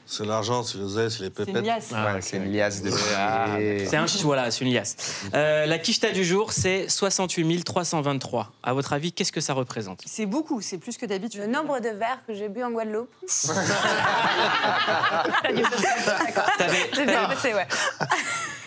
[0.06, 1.65] C'est l'argent, c'est les ailes, c'est les pépettes.
[1.65, 4.95] Ouais, c'est une liasse de Ah, C'est un voilà, c'est une liasse.
[5.34, 8.53] Euh, la quicheta du jour, c'est 68 323.
[8.63, 10.01] À votre avis, qu'est-ce que ça représente?
[10.06, 11.41] C'est beaucoup, c'est plus que d'habitude.
[11.41, 13.13] Le nombre de verres que j'ai bu en Guadeloupe.
[16.58, 17.67] T'avais- J'ai bien passé, ouais.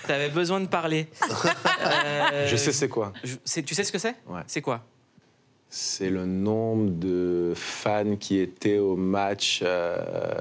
[0.07, 1.09] T'avais besoin de parler.
[1.87, 3.13] Euh, Je sais c'est quoi.
[3.25, 4.17] je- c'est- tu sais ce que c'est?
[4.27, 4.41] Ouais.
[4.47, 4.81] C'est quoi?
[5.79, 9.61] C'est le nombre de fans qui étaient au match.
[9.63, 9.99] euh,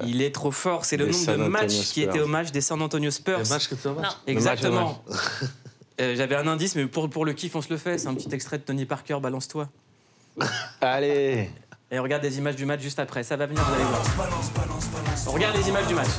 [0.07, 0.85] Il est trop fort.
[0.85, 3.41] C'est le nombre San de matchs qui étaient au match des San Antonio Spurs.
[3.41, 5.03] Au match Le match, Exactement.
[6.01, 7.97] Euh, J'avais un indice, mais pour, pour le kiff, on se le fait.
[7.97, 9.69] C'est un petit extrait de Tony Parker, balance-toi.
[10.81, 11.49] Allez
[11.89, 13.23] Et on regarde des images du match juste après.
[13.23, 14.03] Ça va venir, vous allez voir.
[15.27, 16.09] On regarde les images du match.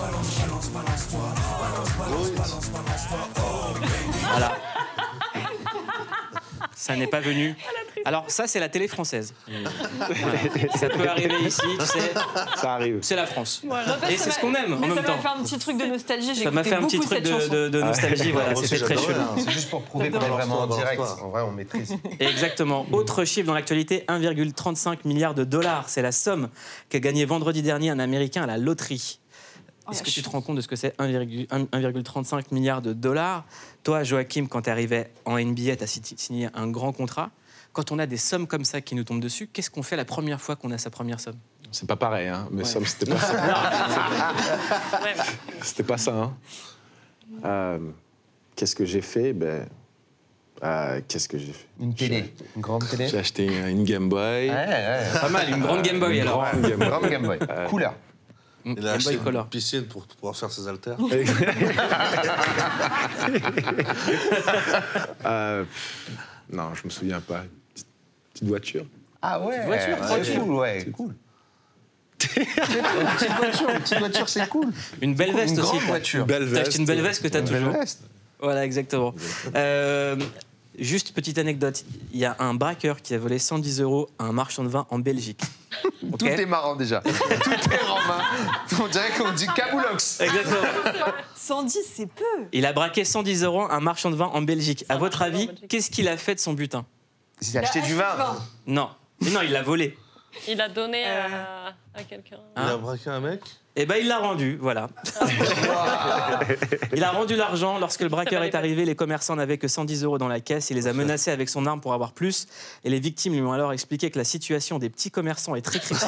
[4.31, 4.57] Voilà.
[6.75, 7.55] Ça n'est pas venu.
[8.07, 9.35] Alors ça, c'est la télé française.
[9.49, 10.39] Voilà.
[10.79, 12.13] Ça peut arriver ici, tu sais.
[12.57, 12.99] Ça arrive.
[13.03, 13.63] C'est la France.
[13.67, 13.99] Voilà.
[14.11, 15.17] Et c'est ce qu'on aime en même ça temps.
[15.17, 16.35] m'a fait un petit truc de nostalgie.
[16.35, 18.31] J'ai Ça m'a fait un petit truc de, de- de nostalgie.
[18.33, 19.21] Voilà, Moi aussi, c'était très chelou.
[19.39, 21.01] C'est juste pour prouver qu'on est vraiment en direct.
[21.23, 21.97] En vrai, on maîtrise.
[22.21, 22.87] Exactement.
[22.93, 25.89] Autre chiffre dans l'actualité 1,35 milliard de dollars.
[25.89, 26.49] C'est la somme
[26.89, 29.19] qu'a gagné vendredi dernier un Américain à la loterie.
[29.89, 32.93] Oh, Est-ce que tu te rends compte de ce que c'est 1,1 1,35 milliard de
[32.93, 33.45] dollars?
[33.85, 37.31] Toi, Joachim, quand tu arrivais en NBA, tu as signé un grand contrat.
[37.77, 40.07] Quand on a des sommes comme ça qui nous tombent dessus, qu'est-ce qu'on fait la
[40.07, 41.37] première fois qu'on a sa première somme?
[41.71, 42.49] C'est pas pareil, hein.
[42.51, 44.33] Mais ça, c'était pas ça.
[45.61, 46.35] C'était pas ça, hein.
[47.45, 47.79] Euh,
[48.55, 49.35] Qu'est-ce que j'ai fait?
[49.35, 49.69] Ben.
[50.65, 51.67] euh, Qu'est-ce que j'ai fait?
[51.79, 53.09] Une télé, une grande télé.
[53.09, 54.49] J'ai acheté une une Game Boy.
[54.49, 55.03] Ouais, ouais.
[55.21, 56.47] Pas mal, une grande Game Boy Une alors.
[56.51, 56.89] grande Game Boy.
[56.89, 57.39] Grande Game Boy.
[57.69, 57.95] Couleur.
[58.65, 60.97] Il a Game acheté Boy une piscine pour pouvoir faire ses haltères.
[65.27, 65.65] Euh,
[66.51, 67.45] non, je me souviens pas.
[68.37, 68.87] Petite, petite voiture.
[69.23, 69.65] Ah ouais.
[69.65, 71.15] voiture, c'est cool, ouais, cool.
[72.19, 74.67] C'est cool, une petite voiture, une petite voiture, c'est cool.
[75.01, 75.71] Une belle veste Une aussi.
[75.71, 76.27] grande voiture.
[76.27, 77.73] Belle T'as acheté une belle veste que tu as Une belle toujours.
[77.81, 78.01] veste.
[78.41, 79.15] Voilà, exactement.
[79.55, 80.17] Euh,
[80.79, 81.85] juste petite anecdote.
[82.13, 84.87] Il y a un braqueur qui a volé 110 euros à un marchand de vin
[84.91, 85.41] en Belgique.
[86.19, 87.01] Tout est marrant déjà.
[87.03, 87.11] Tout
[87.73, 88.23] est romain.
[88.83, 90.21] On dirait qu'on dit Kaboulox.
[90.21, 91.13] Exactement.
[91.35, 92.25] 110, c'est peu.
[92.53, 94.85] Il a braqué 110 euros à un marchand de vin en Belgique.
[94.89, 96.85] À votre avis, qu'est-ce qu'il a fait de son butin?
[97.43, 98.37] Il a acheté du vin.
[98.67, 98.91] Non.
[99.21, 99.97] Mais non, il l'a volé.
[100.49, 101.27] Il a donné Euh.
[101.95, 102.37] à, à quelqu'un.
[102.57, 103.41] Il a braqué un mec?
[103.79, 104.89] Eh ben, il l'a rendu, voilà.
[106.95, 107.79] il a rendu l'argent.
[107.79, 110.71] Lorsque le braqueur est arrivé, les commerçants n'avaient que 110 euros dans la caisse.
[110.71, 112.47] Il les a menacés avec son arme pour avoir plus.
[112.85, 115.79] Et les victimes lui ont alors expliqué que la situation des petits commerçants est très
[115.79, 115.99] critique.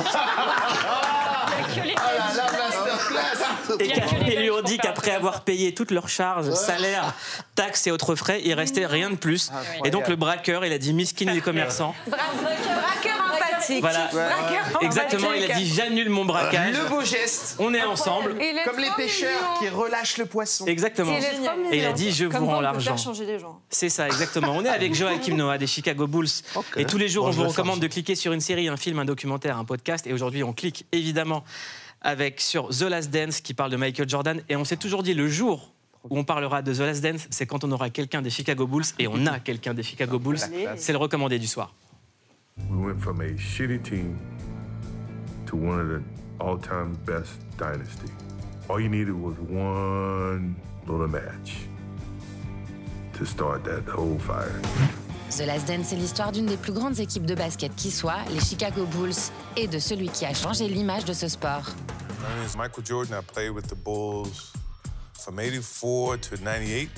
[3.81, 4.28] Il y a que les qu'ils lui ont Belges dit
[4.61, 7.15] pour faire qu'après avoir payé toutes leurs charges, salaires,
[7.55, 9.51] taxes et autres frais, il restait rien de plus.
[9.85, 11.95] Et donc le braqueur, il a dit miskin les commerçants.
[12.07, 13.81] Braqueur empathique.
[13.81, 14.09] Voilà.
[14.13, 16.75] Braqueur Exactement, il a dit j'annule mon braquage.
[16.77, 17.57] Le beau geste.
[17.59, 18.35] On est ensemble.
[18.39, 20.67] Il est Comme les pêcheurs qui relâchent le poisson.
[20.67, 21.13] Exactement.
[21.71, 22.97] Et il a dit je Comme vous rends l'argent.
[23.71, 24.53] C'est ça, exactement.
[24.57, 26.29] On est avec Joachim Noah des Chicago Bulls.
[26.77, 28.99] Et tous les jours, Bon, on vous recommande de cliquer sur une série, un film,
[28.99, 30.07] un documentaire, un podcast.
[30.07, 31.45] Et aujourd'hui, on clique évidemment
[32.01, 34.41] avec sur The Last Dance qui parle de Michael Jordan.
[34.49, 35.73] Et on s'est toujours dit le jour
[36.09, 38.85] où on parlera de The Last Dance, c'est quand on aura quelqu'un des Chicago Bulls.
[38.99, 40.41] Et on a quelqu'un des Chicago Bulls.
[40.77, 41.75] C'est le recommandé du soir.
[42.71, 44.19] We went from a shitty team
[45.47, 48.11] to one of the all-time best dynasty.
[48.69, 50.57] All you needed was one
[50.87, 51.69] little match.
[53.19, 54.61] to start that whole fire.
[55.37, 58.41] The Last Dance, c'est l'histoire d'une des plus grandes équipes de basket qui soit, les
[58.41, 59.13] Chicago Bulls,
[59.57, 61.63] et de celui qui a changé l'image de ce sport.
[62.21, 63.19] My name is Michael Jordan.
[63.19, 64.53] I played with the Bulls
[65.13, 66.91] from 84 to 98.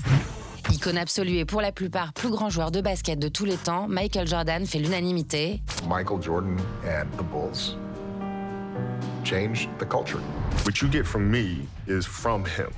[0.71, 3.87] Icône absolue et pour la plupart plus grand joueur de basket de tous les temps,
[3.87, 5.61] Michael Jordan fait l'unanimité.
[5.87, 7.75] Michael Jordan and the Bulls
[9.23, 10.19] changed the culture.
[10.65, 12.69] What you get from me is from him.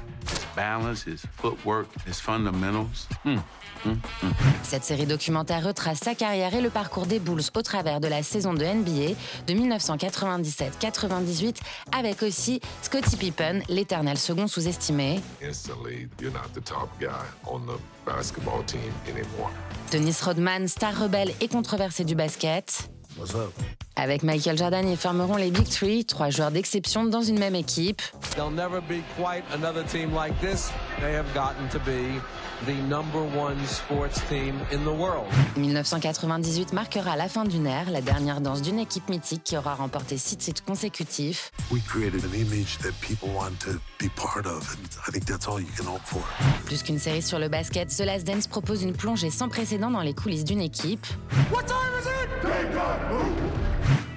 [0.55, 3.07] Balance, his footwork, his fundamentals.
[3.23, 3.37] Hmm,
[3.85, 4.31] hmm, hmm.
[4.63, 8.23] Cette série documentaire retrace sa carrière et le parcours des Bulls au travers de la
[8.23, 9.15] saison de NBA
[9.47, 11.57] de 1997-98,
[11.91, 17.09] avec aussi Scottie Pippen, l'éternel second sous-estimé, Instantly, you're not the top guy
[17.47, 19.51] on the basketball team anymore.
[19.91, 22.89] Dennis Rodman, star rebelle et controversé du basket.
[23.17, 23.53] What's up?
[23.95, 28.01] Avec Michael Jordan, ils formeront les Big Three, trois joueurs d'exception dans une même équipe.
[28.35, 30.71] There'll never be quite another team like this.
[30.99, 32.19] They have gotten to be
[32.65, 35.27] the number one sports team in the world.
[35.57, 40.17] 1998 marquera la fin d'une ère, la dernière danse d'une équipe mythique qui aura remporté
[40.17, 41.51] six titres consécutifs.
[41.71, 45.47] We created an image that people want to be part of, and I think that's
[45.47, 46.23] all you can hope for.
[46.65, 50.01] Plus qu'une série sur le basket, The Last Dance propose une plongée sans précédent dans
[50.01, 51.05] les coulisses d'une équipe
[51.51, 52.23] What time is it?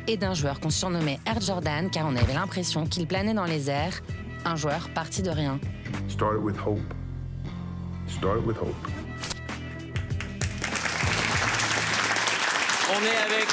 [0.09, 3.71] Et d'un joueur qu'on surnommait Air Jordan car on avait l'impression qu'il planait dans les
[3.71, 4.03] airs,
[4.45, 5.59] un joueur parti de rien.
[6.09, 6.81] Started with hope.
[8.09, 8.75] Started with hope.
[12.89, 13.49] On est avec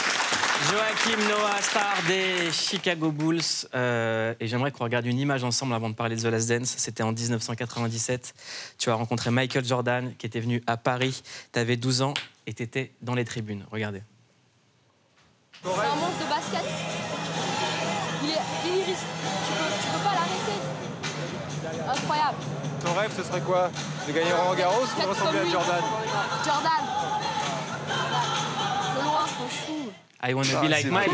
[0.70, 3.42] Joachim Noah, star des Chicago Bulls.
[3.74, 6.76] Euh, et j'aimerais qu'on regarde une image ensemble avant de parler de The Last Dance.
[6.78, 8.34] C'était en 1997.
[8.78, 11.24] Tu as rencontré Michael Jordan qui était venu à Paris.
[11.52, 12.14] Tu avais 12 ans
[12.46, 13.66] et tu étais dans les tribunes.
[13.72, 14.04] Regardez.
[15.64, 16.66] C'est un monstre de basket.
[18.24, 18.34] Il est
[18.82, 18.98] iris.
[19.00, 20.60] Tu peux, tu peux pas l'arrêter.
[21.90, 22.38] Incroyable.
[22.86, 23.72] Ton rêve, ce serait quoi?
[24.08, 25.84] De gagner Roland Garros ou de ressembler à Jordan?
[26.46, 26.84] Jordan.
[28.98, 29.92] De loin, chou.
[30.26, 31.10] I wanna be Ah, like Mike.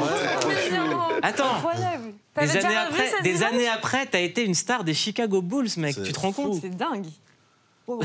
[1.23, 2.13] Attends, Incroyable.
[2.39, 5.95] des années, après, des années après, t'as été une star des Chicago Bulls, mec.
[6.03, 6.59] Tu te rends compte?
[6.61, 7.07] C'est dingue.
[7.89, 7.95] Il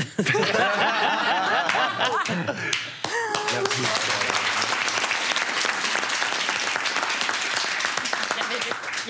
[3.51, 4.14] y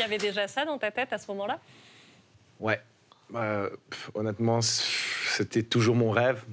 [0.06, 1.60] avait- déjà ça dans ta tête à ce moment-là?
[2.60, 2.82] Ouais.
[3.34, 3.70] Euh,
[4.14, 6.44] honnêtement, c'était toujours mon rêve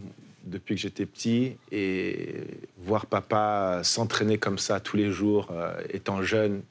[0.45, 1.57] depuis que j'étais petit.
[1.71, 2.45] Et
[2.79, 6.62] voir papa s'entraîner comme ça tous les jours, euh, étant jeune,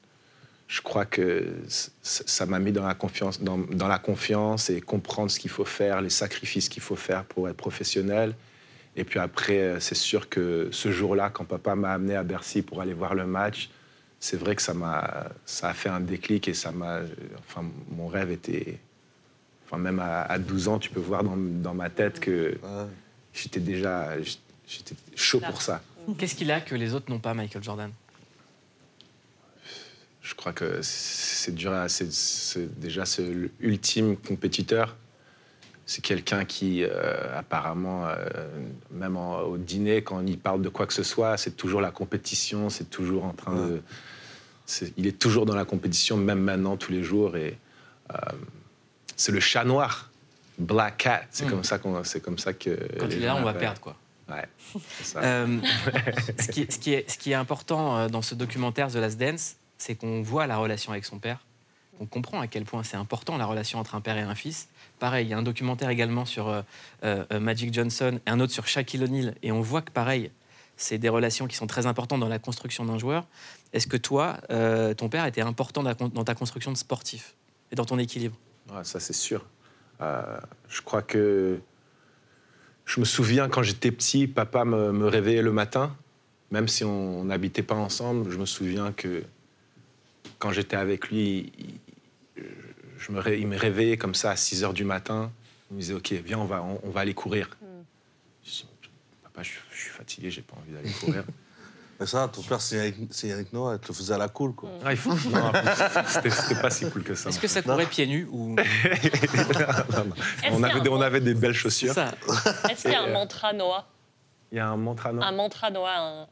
[0.68, 1.54] je crois que
[2.02, 6.00] ça m'a mis dans la, confiance, dans la confiance et comprendre ce qu'il faut faire,
[6.00, 8.34] les sacrifices qu'il faut faire pour être professionnel.
[8.96, 12.62] Et puis après, euh, c'est sûr que ce jour-là, quand papa m'a amené à Bercy
[12.62, 13.70] pour aller voir le match,
[14.22, 17.00] c'est vrai que ça m'a, ça a fait un déclic et ça m'a,
[17.40, 18.78] enfin, mon rêve était,
[19.66, 22.56] enfin, même à, à 12 ans, tu peux voir dans, dans ma tête que
[23.34, 24.10] j'étais déjà,
[24.68, 25.82] j'étais chaud pour ça.
[26.18, 27.90] Qu'est-ce qu'il a que les autres n'ont pas, Michael Jordan?
[30.22, 34.94] Je crois que c'est dur, à- c'est déjà c'est l'ultime compétiteur.
[35.84, 38.14] C'est quelqu'un qui, euh, apparemment, euh,
[38.92, 41.90] même en- au dîner, quand il parle de quoi que ce soit, c'est toujours la
[41.90, 43.82] compétition, c'est toujours en train de.
[44.96, 47.36] Il est toujours dans la compétition, même maintenant, tous les jours.
[47.36, 47.58] Et
[48.10, 48.16] euh,
[49.16, 50.10] c'est le chat noir,
[50.58, 51.22] Black Cat.
[51.30, 51.50] C'est Mm.
[51.50, 52.70] comme ça qu'on, c'est comme ça que.
[52.98, 53.96] Quand il est là, on va perdre, quoi.
[54.28, 54.46] Ouais.
[54.98, 55.20] c'est ça.
[55.20, 55.58] Euh,
[56.38, 59.18] ce, qui, ce qui est, ce qui est important euh, dans ce documentaire The Last
[59.18, 61.44] Dance, c'est qu'on voit la relation avec son père,
[61.98, 64.68] qu'on comprend à quel point c'est important la relation entre un père et un fils.
[65.00, 66.62] Pareil, il y a un documentaire également sur
[67.04, 70.30] euh, Magic Johnson et un autre sur Shaquille O'Neal, et on voit que pareil,
[70.82, 73.26] c'est des relations qui sont très importantes dans la construction d'un joueur.
[73.72, 77.34] Est-ce que toi, euh, ton père était important dans ta construction de sportif
[77.70, 78.36] et dans ton équilibre?
[78.82, 79.44] Ça, c'est sûr.
[80.00, 80.22] Euh,
[80.68, 81.58] je crois que.
[82.84, 85.94] Je me souviens quand j'étais petit, papa me, me réveillait le matin,
[86.50, 88.30] même si on n'habitait pas ensemble.
[88.32, 89.22] Je me souviens que
[90.40, 91.52] quand j'étais avec lui,
[92.36, 95.30] il, me, ré- il me réveillait comme ça à 6 heures du matin.
[95.70, 97.56] Il me disait Ok, viens, on va, on va aller courir.
[99.36, 101.24] Je dis, Papa, je, je suis fatigué, j'ai pas envie d'aller courir.
[102.00, 104.28] Mais ça, ton père, c'est Yannick, c'est Yannick Noah, il te le faisait à la
[104.28, 104.70] cool, quoi.
[104.84, 105.52] Ah, il faut- non,
[106.06, 107.28] c'était- c'était pas si cool que ça.
[107.28, 108.56] Est-ce que ça courait pieds nus ou Non,
[110.06, 110.14] non.
[110.50, 111.96] On, avait des, on avait des belles chaussures.
[112.68, 113.86] Est-ce qu'il y a un euh, mantra Noah
[114.50, 116.26] Il y a un mantra, non Un mantra Noah, un-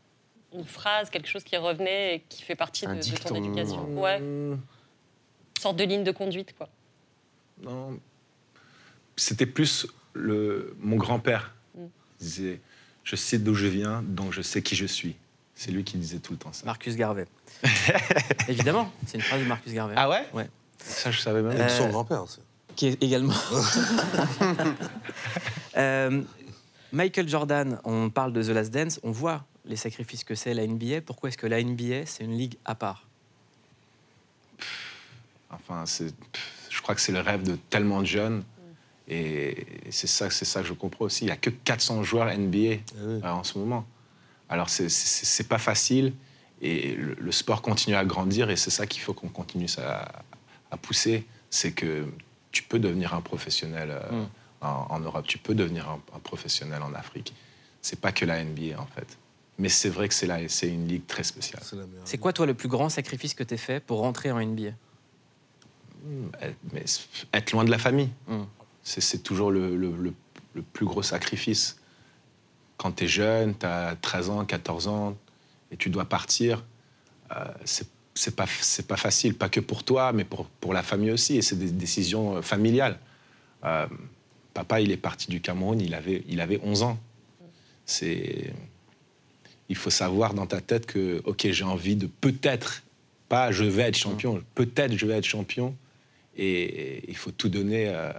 [0.53, 4.19] une phrase, quelque chose qui revenait et qui fait partie de, ton éducation Ouais.
[4.19, 4.59] Une
[5.61, 6.69] sorte de ligne de conduite, quoi.
[7.63, 8.01] Non.
[9.15, 11.55] C'était plus le, mon grand-père.
[11.77, 11.85] Mm.
[12.21, 12.61] Il disait
[13.05, 15.17] Je sais d'où je viens, donc je sais qui je suis.
[15.55, 16.65] C'est lui qui disait tout le temps ça.
[16.65, 17.27] Marcus Garvey.
[18.49, 19.95] Évidemment, c'est une phrase de Marcus Garvey.
[19.97, 20.49] Ah ouais Ouais.
[20.79, 21.57] Ça, je savais même.
[21.59, 22.41] Euh, grand-père aussi.
[22.77, 23.35] Qui est également.
[25.77, 26.23] Euh,
[26.91, 30.67] Michael Jordan, on parle de The Last Dance, on voit les sacrifices que c'est la
[30.67, 31.03] NBA.
[31.03, 33.07] Pourquoi est-ce que la NBA, c'est une ligue à part?
[35.51, 38.43] Enfin, je crois que c'est le rêve de tellement de jeunes.
[39.13, 41.25] Et c'est ça, c'est ça que je comprends aussi.
[41.25, 43.85] Il n'y a que 400 joueurs NBA euh, en ce moment.
[44.49, 46.13] Alors, c'est- c'est c'est pas facile.
[46.63, 48.51] Et le, le sport continue à grandir.
[48.51, 50.23] Et c'est ça qu'il faut qu'on continue à,
[50.71, 51.25] à pousser.
[51.51, 52.07] C'est que
[52.53, 54.29] tu peux devenir un professionnel euh, Mm.
[54.63, 55.27] en, en Europe.
[55.27, 57.35] Tu peux devenir un, un professionnel en Afrique.
[57.83, 59.17] C'est pas que la NBA, en fait.
[59.59, 61.63] Mais c'est vrai que c'est la- c'est une ligue très spéciale.
[62.05, 64.71] C'est quoi, toi, le plus grand sacrifice que tu fait pour rentrer en NBA
[66.41, 66.85] être, mais
[67.35, 68.11] être loin de la famille.
[68.29, 68.43] Mm.
[68.99, 70.15] C'est- toujours le, le- le-
[70.55, 71.79] le plus gros sacrifice.
[72.77, 75.17] Quand tu es jeune, tu as 13 ans, 14 ans,
[75.71, 76.65] et tu dois partir,
[77.37, 78.47] euh, c'est pas,
[78.97, 81.37] facile, pas que pour toi, mais pour, pour la famille aussi.
[81.37, 82.99] Et c'est des décisions euh, familiales.
[83.65, 83.87] Euh,
[84.55, 86.99] papa, il est parti du Cameroun, il avait, il avait 11 ans.
[87.87, 88.53] C'est...
[89.69, 92.83] Il faut savoir dans ta tête que, OK, j'ai envie de peut-être,
[93.29, 95.77] pas je vais être champion, peut-être je vais être champion.
[96.37, 98.13] Et il faut tout donner euh,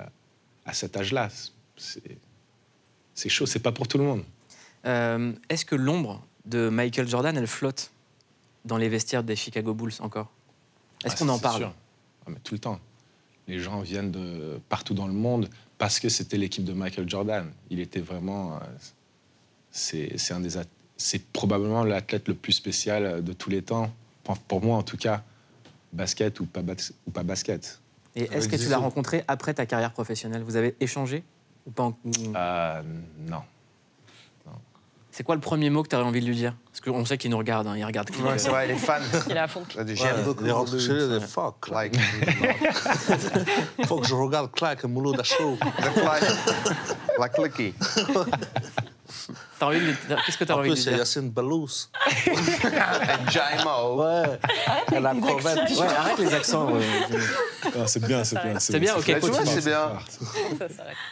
[0.65, 1.29] à cet âge-là.
[1.75, 4.23] C'est, chaud, c'est pas pour tout le monde.
[4.85, 7.91] Euh, Est-ce que l'ombre de Michael Jordan, elle flotte
[8.65, 10.31] dans les vestiaires des Chicago Bulls encore?
[11.03, 11.61] Est-ce Ah, qu'on en parle?
[11.61, 11.73] sûr.
[12.25, 12.79] Ah, mais Tout le temps.
[13.47, 17.51] Les gens viennent de partout dans le monde parce que c'était l'équipe de Michael Jordan.
[17.69, 18.55] Il était vraiment.
[18.55, 18.59] euh,
[19.71, 20.65] c'est, c'est un des at-
[20.97, 23.91] c'est probablement l'athlète le plus spécial de tous les temps.
[24.23, 25.23] Pour, pour moi, en tout cas,
[25.91, 27.80] basket ou pas, bas- ou pas basket.
[28.15, 30.43] Et est-ce que tu l'as rencontré après ta carrière professionnelle?
[30.43, 31.23] Vous avez échangé
[31.65, 31.97] ou pas en-
[32.35, 32.81] Euh,
[33.27, 33.41] Non.
[35.13, 36.55] C'est quoi le premier mot que tu aurais envie de lui dire?
[36.71, 38.09] Parce qu'on sait qu'il nous regarde, hein, il regarde.
[38.23, 39.01] Ouais, c'est vrai, il est fan.
[39.29, 39.63] Il est à fond.
[39.69, 41.67] J'aime Ouais, beaucoup il est rentré chez lui, il a dit, fuck.
[41.69, 41.97] Like.
[43.87, 45.57] Faut que je regarde Clark et Mouloud à chaud.
[47.19, 47.73] La clicky.
[49.59, 49.93] T'as envie de
[50.25, 50.99] Qu'est-ce que tu as En envie de plus, lui il y a dire?
[50.99, 51.89] Yacine Ballous.
[53.31, 54.01] Jaimo.
[54.01, 54.39] Ouais.
[54.91, 55.77] Elle a la crevette.
[55.77, 56.71] Ouais, arrête les accents.
[56.73, 56.81] ouais.
[57.63, 58.59] Ah, c'est bien, c'est bien.
[58.59, 59.89] C'est bien, ok, fort, c'est bien.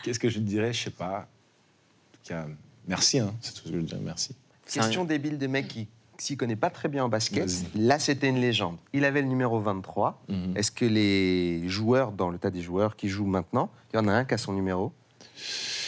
[0.04, 1.20] Qu'est-ce que je te dirais Je sais pas.
[1.20, 2.46] En tout cas,
[2.88, 3.34] merci, hein.
[3.42, 4.36] c'est tout ce que je dirais, merci.
[4.66, 7.50] Question débile des mecs qui s'y connaissent pas très bien en basket.
[7.76, 8.78] Là, c'était une légende.
[8.94, 10.22] Il avait le numéro 23.
[10.28, 10.58] Mhm.
[10.58, 14.08] Est-ce que les joueurs, dans le tas des joueurs qui jouent maintenant, il y en
[14.08, 14.92] a un qui a son numéro?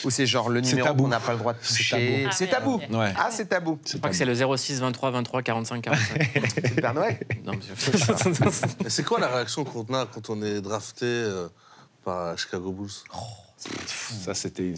[0.04, 2.28] Ou c'est genre le numéro qu'on n'a pas le droit de C'est toucher.
[2.32, 2.78] C'est Ah, tabou.
[2.78, 2.96] ouais, ok.
[2.98, 3.14] Ouais.
[3.18, 3.80] Ah, c'est tabou.
[3.86, 6.32] Je crois que c'est le 06 23 23 45 45.
[6.56, 10.42] C'est le Père Noël non, mais Et c'est quoi la réaction qu'on a quand on
[10.42, 11.48] est drafté euh,
[12.04, 12.90] par Chicago Bulls?
[13.86, 14.74] Ça, c'était,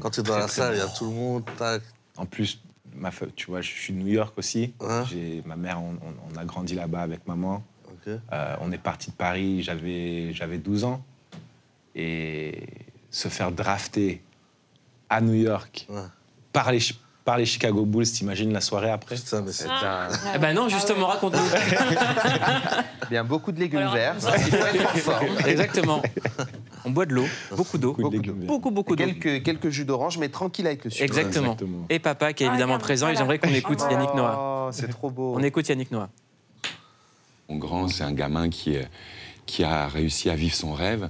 [0.00, 1.82] Quand tu es dans très, la salle, il y a tout le monde, tac.
[2.16, 2.60] En plus,
[2.96, 4.74] ma tu vois, je suis de New York aussi.
[4.80, 5.02] Ouais.
[5.08, 7.62] J'ai, ma mère, on, on- on a grandi là-bas avec maman.
[7.86, 8.12] Ok.
[8.32, 11.00] Euh, on est parti de Paris, j'avais, j'avais 12 ans.
[11.94, 12.62] Et
[13.14, 14.22] se faire drafter
[15.08, 16.00] à New York Ouais.
[16.52, 16.80] par, les,
[17.24, 19.68] par les Chicago Bulls, t'imagines la soirée après Putain, mais c'est
[20.34, 21.38] Eh ben non, justement, raconte-nous.
[23.10, 24.16] Il y a beaucoup de légumes Alors, verts.
[24.20, 25.26] ça, Il faut être en forme.
[25.46, 26.02] Exactement.
[26.84, 29.04] On boit de l'eau, beaucoup d'eau, Beaucoup beaucoup, beaucoup d'eau.
[29.04, 31.04] Quelques, quelques jus d'orange, mais tranquille avec le sucre.
[31.04, 31.52] Exactement.
[31.52, 31.86] Exactement.
[31.90, 33.08] Et papa qui est évidemment présent.
[33.10, 34.66] Et j'aimerais qu'on écoute Yannick Noah.
[34.68, 35.34] Oh, c'est trop beau.
[35.36, 36.08] On écoute Yannick Noah.
[37.48, 38.76] Mon grand, c'est un gamin qui,
[39.46, 41.08] qui a réussi à vivre son rêve.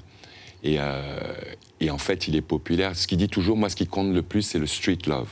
[0.64, 1.35] Et, euh,
[1.81, 2.96] et en fait, il est populaire.
[2.96, 5.29] Ce qu'il dit toujours, moi, ce qui compte le plus, c'est le street love.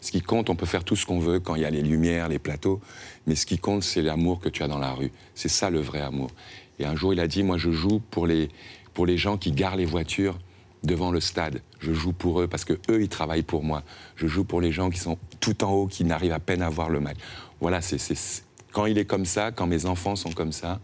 [0.00, 1.82] Ce qui compte, on peut faire tout ce qu'on veut quand il y a les
[1.82, 2.80] lumières, les plateaux,
[3.26, 5.10] mais ce qui compte, c'est l'amour que tu as dans la rue.
[5.34, 6.30] C'est ça le vrai amour.
[6.78, 8.48] Et un jour, il a dit, moi, je joue pour les,
[8.94, 10.38] pour les gens qui garent les voitures
[10.84, 11.60] devant le stade.
[11.80, 13.82] Je joue pour eux parce que eux, ils travaillent pour moi.
[14.14, 16.70] Je joue pour les gens qui sont tout en haut, qui n'arrivent à peine à
[16.70, 17.16] voir le match.
[17.60, 20.78] Voilà, c'est- quand il est comme ça, quand mes enfants sont comme ça,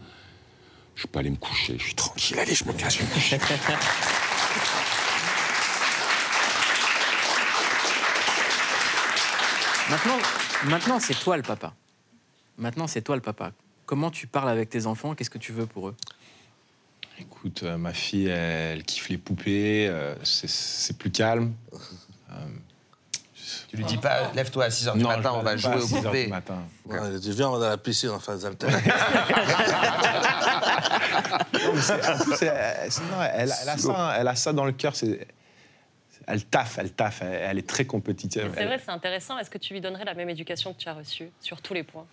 [0.95, 1.77] je peux aller me coucher.
[1.77, 2.39] Je suis tranquille.
[2.39, 3.37] Allez, je me casse, je vais me coucher.
[9.89, 10.17] Maintenant,
[10.65, 11.73] maintenant c'est toi le papa.
[12.57, 13.51] Maintenant, c'est toi le papa.
[13.85, 15.13] Comment tu parles avec tes enfants?
[15.13, 15.95] Qu'est-ce que tu veux pour eux?
[17.19, 21.53] Écoute, euh, ma fille, elle, elle kiffe les poupées, euh, c'est, c'est plus calme.
[22.31, 22.45] Euh,
[23.73, 26.01] Tu lui dis pas, lève-toi à 6h du non, matin, on va jouer 6 du
[26.03, 26.27] poupées.
[26.27, 26.57] matin.
[26.85, 28.19] Ouais, il a dit, viens, on va dans la piscine, euh,
[32.37, 34.93] c'est- non, elle, a- elle a ça, elle a ça dans le cœur.
[36.27, 38.51] Elle taffe, elle taffe, elle, elle est très compétitive.
[38.55, 39.39] C'est vrai, c'est intéressant.
[39.39, 41.81] Est-ce que tu lui donnerais la même éducation que tu as reçue sur tous les
[41.83, 42.05] points?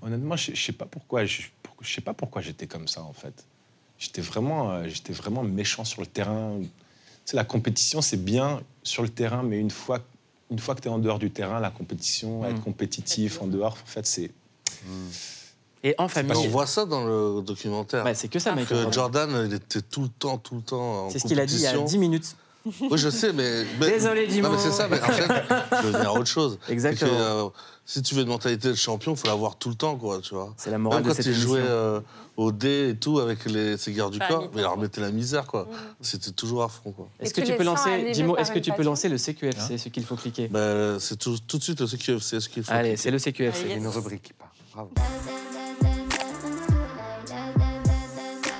[0.00, 1.26] Honnêtement, je, je sais pas pourquoi.
[1.26, 1.42] Je,
[1.82, 3.44] je sais pas pourquoi j'étais comme ça en fait.
[3.98, 6.54] J'étais vraiment, euh, j'étais vraiment méchant sur le terrain.
[6.62, 6.68] Tu
[7.26, 10.00] sais, la compétition c'est bien sur le terrain, mais une fois,
[10.50, 13.72] une fois que tu es en dehors du terrain, la compétition, être compétitif en dehors,
[13.82, 14.30] en fait, c'est.
[15.82, 16.46] Et en On famille.
[16.48, 18.04] voit ça dans le documentaire.
[18.04, 19.30] Ouais, c'est que ça, Michael Que Jordan.
[19.30, 21.54] Jordan, il était tout le temps, tout le temps en C'est ce qu'il a dit
[21.54, 21.98] il y a compétition.
[21.98, 22.36] 10 minutes.
[22.66, 23.64] Oui, je sais, mais.
[23.80, 24.48] mais- Désolé, Jimo.
[24.48, 25.28] Non, mais c'est ça, mais en fait,
[25.82, 26.58] je veux dire autre chose.
[26.68, 27.10] Exactement.
[27.10, 27.48] Que, euh,
[27.86, 30.34] si tu veux une mentalité de champion, il faut l'avoir tout le temps, quoi, tu
[30.34, 30.52] vois.
[30.58, 31.74] C'est la morale Même de quand cette il jouait émission.
[31.74, 32.00] euh,
[32.36, 35.00] au dé et tout avec les, ses gardes du Pas corps, mais il leur mettait
[35.00, 35.66] la misère, quoi.
[36.02, 37.08] C'était toujours à fond, quoi.
[37.18, 40.04] Est-ce que tu peux lancer, Jimo, est-ce que tu peux lancer le CQFC, ce qu'il
[40.04, 42.72] faut cliquer Ben, c'est tout, tout de suite le CQFC, ce qu'il faut.
[42.72, 43.62] Allez, c'est le CQFC.
[43.64, 44.52] Il y a une rubrique qui part.
[44.74, 44.90] Bravo.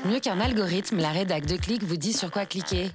[0.06, 2.90] Mieux qu'un algorithme, la rédac de Click vous dit sur quoi cliquer.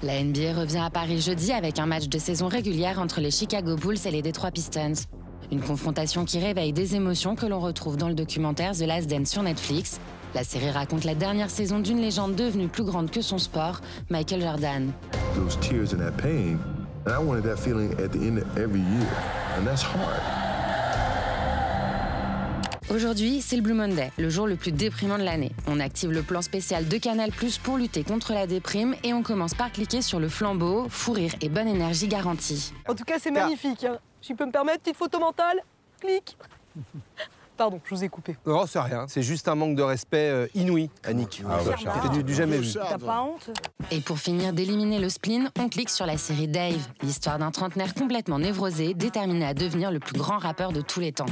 [0.00, 3.74] La NBA revient à Paris jeudi avec un match de saison régulière entre les Chicago
[3.74, 4.92] Bulls et les Detroit Pistons.
[5.50, 9.28] Une confrontation qui réveille des émotions que l'on retrouve dans le documentaire The Last Dance
[9.28, 9.98] sur Netflix.
[10.36, 14.42] La série raconte la dernière saison d'une légende devenue plus grande que son sport, Michael
[14.42, 14.92] Jordan.
[22.90, 25.52] Aujourd'hui, c'est le Blue Monday, le jour le plus déprimant de l'année.
[25.66, 29.22] On active le plan spécial de Canal Plus pour lutter contre la déprime et on
[29.22, 32.72] commence par cliquer sur le flambeau, fou rire et bonne énergie garantie.
[32.88, 33.84] En tout cas, c'est magnifique.
[33.84, 33.98] Hein.
[34.22, 35.60] Si je peux me permettre, petite photo mentale
[36.00, 36.38] Clic
[37.58, 38.36] Pardon, je vous ai coupé.
[38.46, 39.06] Non, c'est rien.
[39.08, 41.42] C'est juste un manque de respect euh, inouï, Annick.
[41.76, 42.72] C'est du, du jamais vu.
[42.72, 43.50] T'as pas honte?
[43.90, 47.94] Et pour finir d'éliminer le spleen, on clique sur la série Dave, l'histoire d'un trentenaire
[47.94, 51.26] complètement névrosé, déterminé à devenir le plus grand rappeur de tous les temps.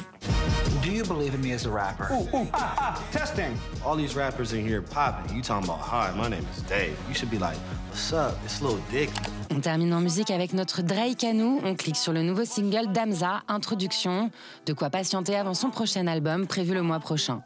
[0.86, 2.06] Do you believe in me as a rapper?
[2.12, 3.58] Ooh, ooh, ah, ah, testing.
[3.84, 5.34] All these rappers in here popping.
[5.34, 6.96] You talking about, hi, my name is Dave.
[7.08, 7.56] You should be like,
[7.88, 8.38] what's up?
[8.44, 9.12] It's Lil Dicky.
[9.50, 11.60] On termine en musique avec notre Drake à nous.
[11.64, 14.30] On clique sur le nouveau single d'Amza, Introduction.
[14.66, 17.42] De quoi patienter avant son prochain album, prévu le mois prochain.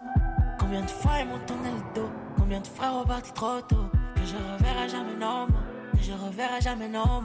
[0.58, 3.86] Combien de fois ils m'ont tourné le dos Combien de fois reparti trop tôt?
[4.16, 5.69] Que je reverrai jamais Que
[6.10, 7.22] je reverrai jamais non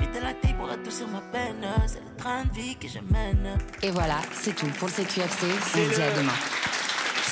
[0.00, 3.58] vidé la tête pour adoucir ma peine C'est le train de vie que je mène
[3.82, 5.46] Et voilà, c'est tout pour le CQFC.
[5.46, 6.32] On se dit à demain.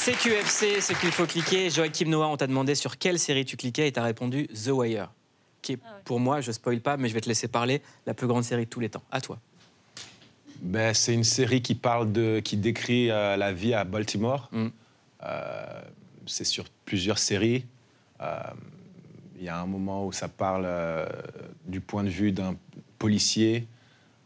[0.05, 1.71] CQFC, ce qu'il faut cliquer.
[1.71, 5.13] Joachim Noah, on t'a demandé sur quelle série tu cliquais et t'as répondu The Wire,
[5.63, 8.27] qui est pour moi, je spoil pas, mais je vais te laisser parler, la plus
[8.27, 9.03] grande série de tous les temps.
[9.13, 9.39] À toi.
[10.61, 14.49] Ben, c'est une série qui parle de, qui décrit euh, la vie à Baltimore.
[14.51, 14.67] Mm.
[15.23, 15.83] Euh,
[16.27, 17.65] c'est sur plusieurs séries.
[18.21, 18.41] Euh,
[19.39, 21.07] Il y a un moment où ça parle euh,
[21.67, 22.57] du point de vue d'un
[22.99, 23.67] policier,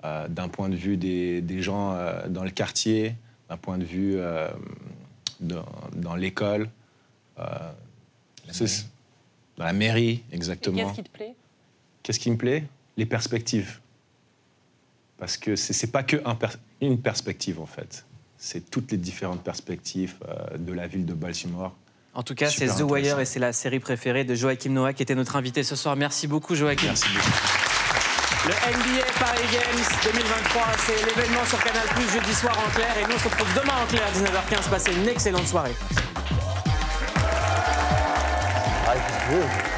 [0.04, 3.14] euh, d'un point de vue des, des gens euh, dans le quartier,
[3.48, 4.48] d'un point de vue euh,
[5.40, 6.68] dans, dans l'école.
[7.38, 7.72] Euh,
[9.56, 10.76] dans la mairie, exactement.
[10.76, 11.34] qu'est-ce qui te plaît?
[12.02, 12.64] Qu'est-ce qui me plaît?
[12.96, 13.78] Les perspectives.
[15.18, 18.04] Parce que c'est c'est pas que un per- une perspective, en fait.
[18.38, 21.74] C'est toutes les différentes perspectives euh, de la ville de Baltimore.
[22.20, 25.02] En tout cas, c'est The Wire et c'est la série préférée de Joachim Noah qui
[25.02, 25.96] était notre invité ce soir.
[25.96, 26.88] Merci beaucoup, Joachim.
[26.88, 27.30] Merci beaucoup.
[28.44, 32.94] Le NBA Paris Games 2023, c'est l'événement sur Canal Plus jeudi soir en clair.
[32.98, 34.68] Et nous, on se retrouve demain en clair, 19h15.
[34.68, 35.74] Passez une excellente soirée.
[39.30, 39.69] Good.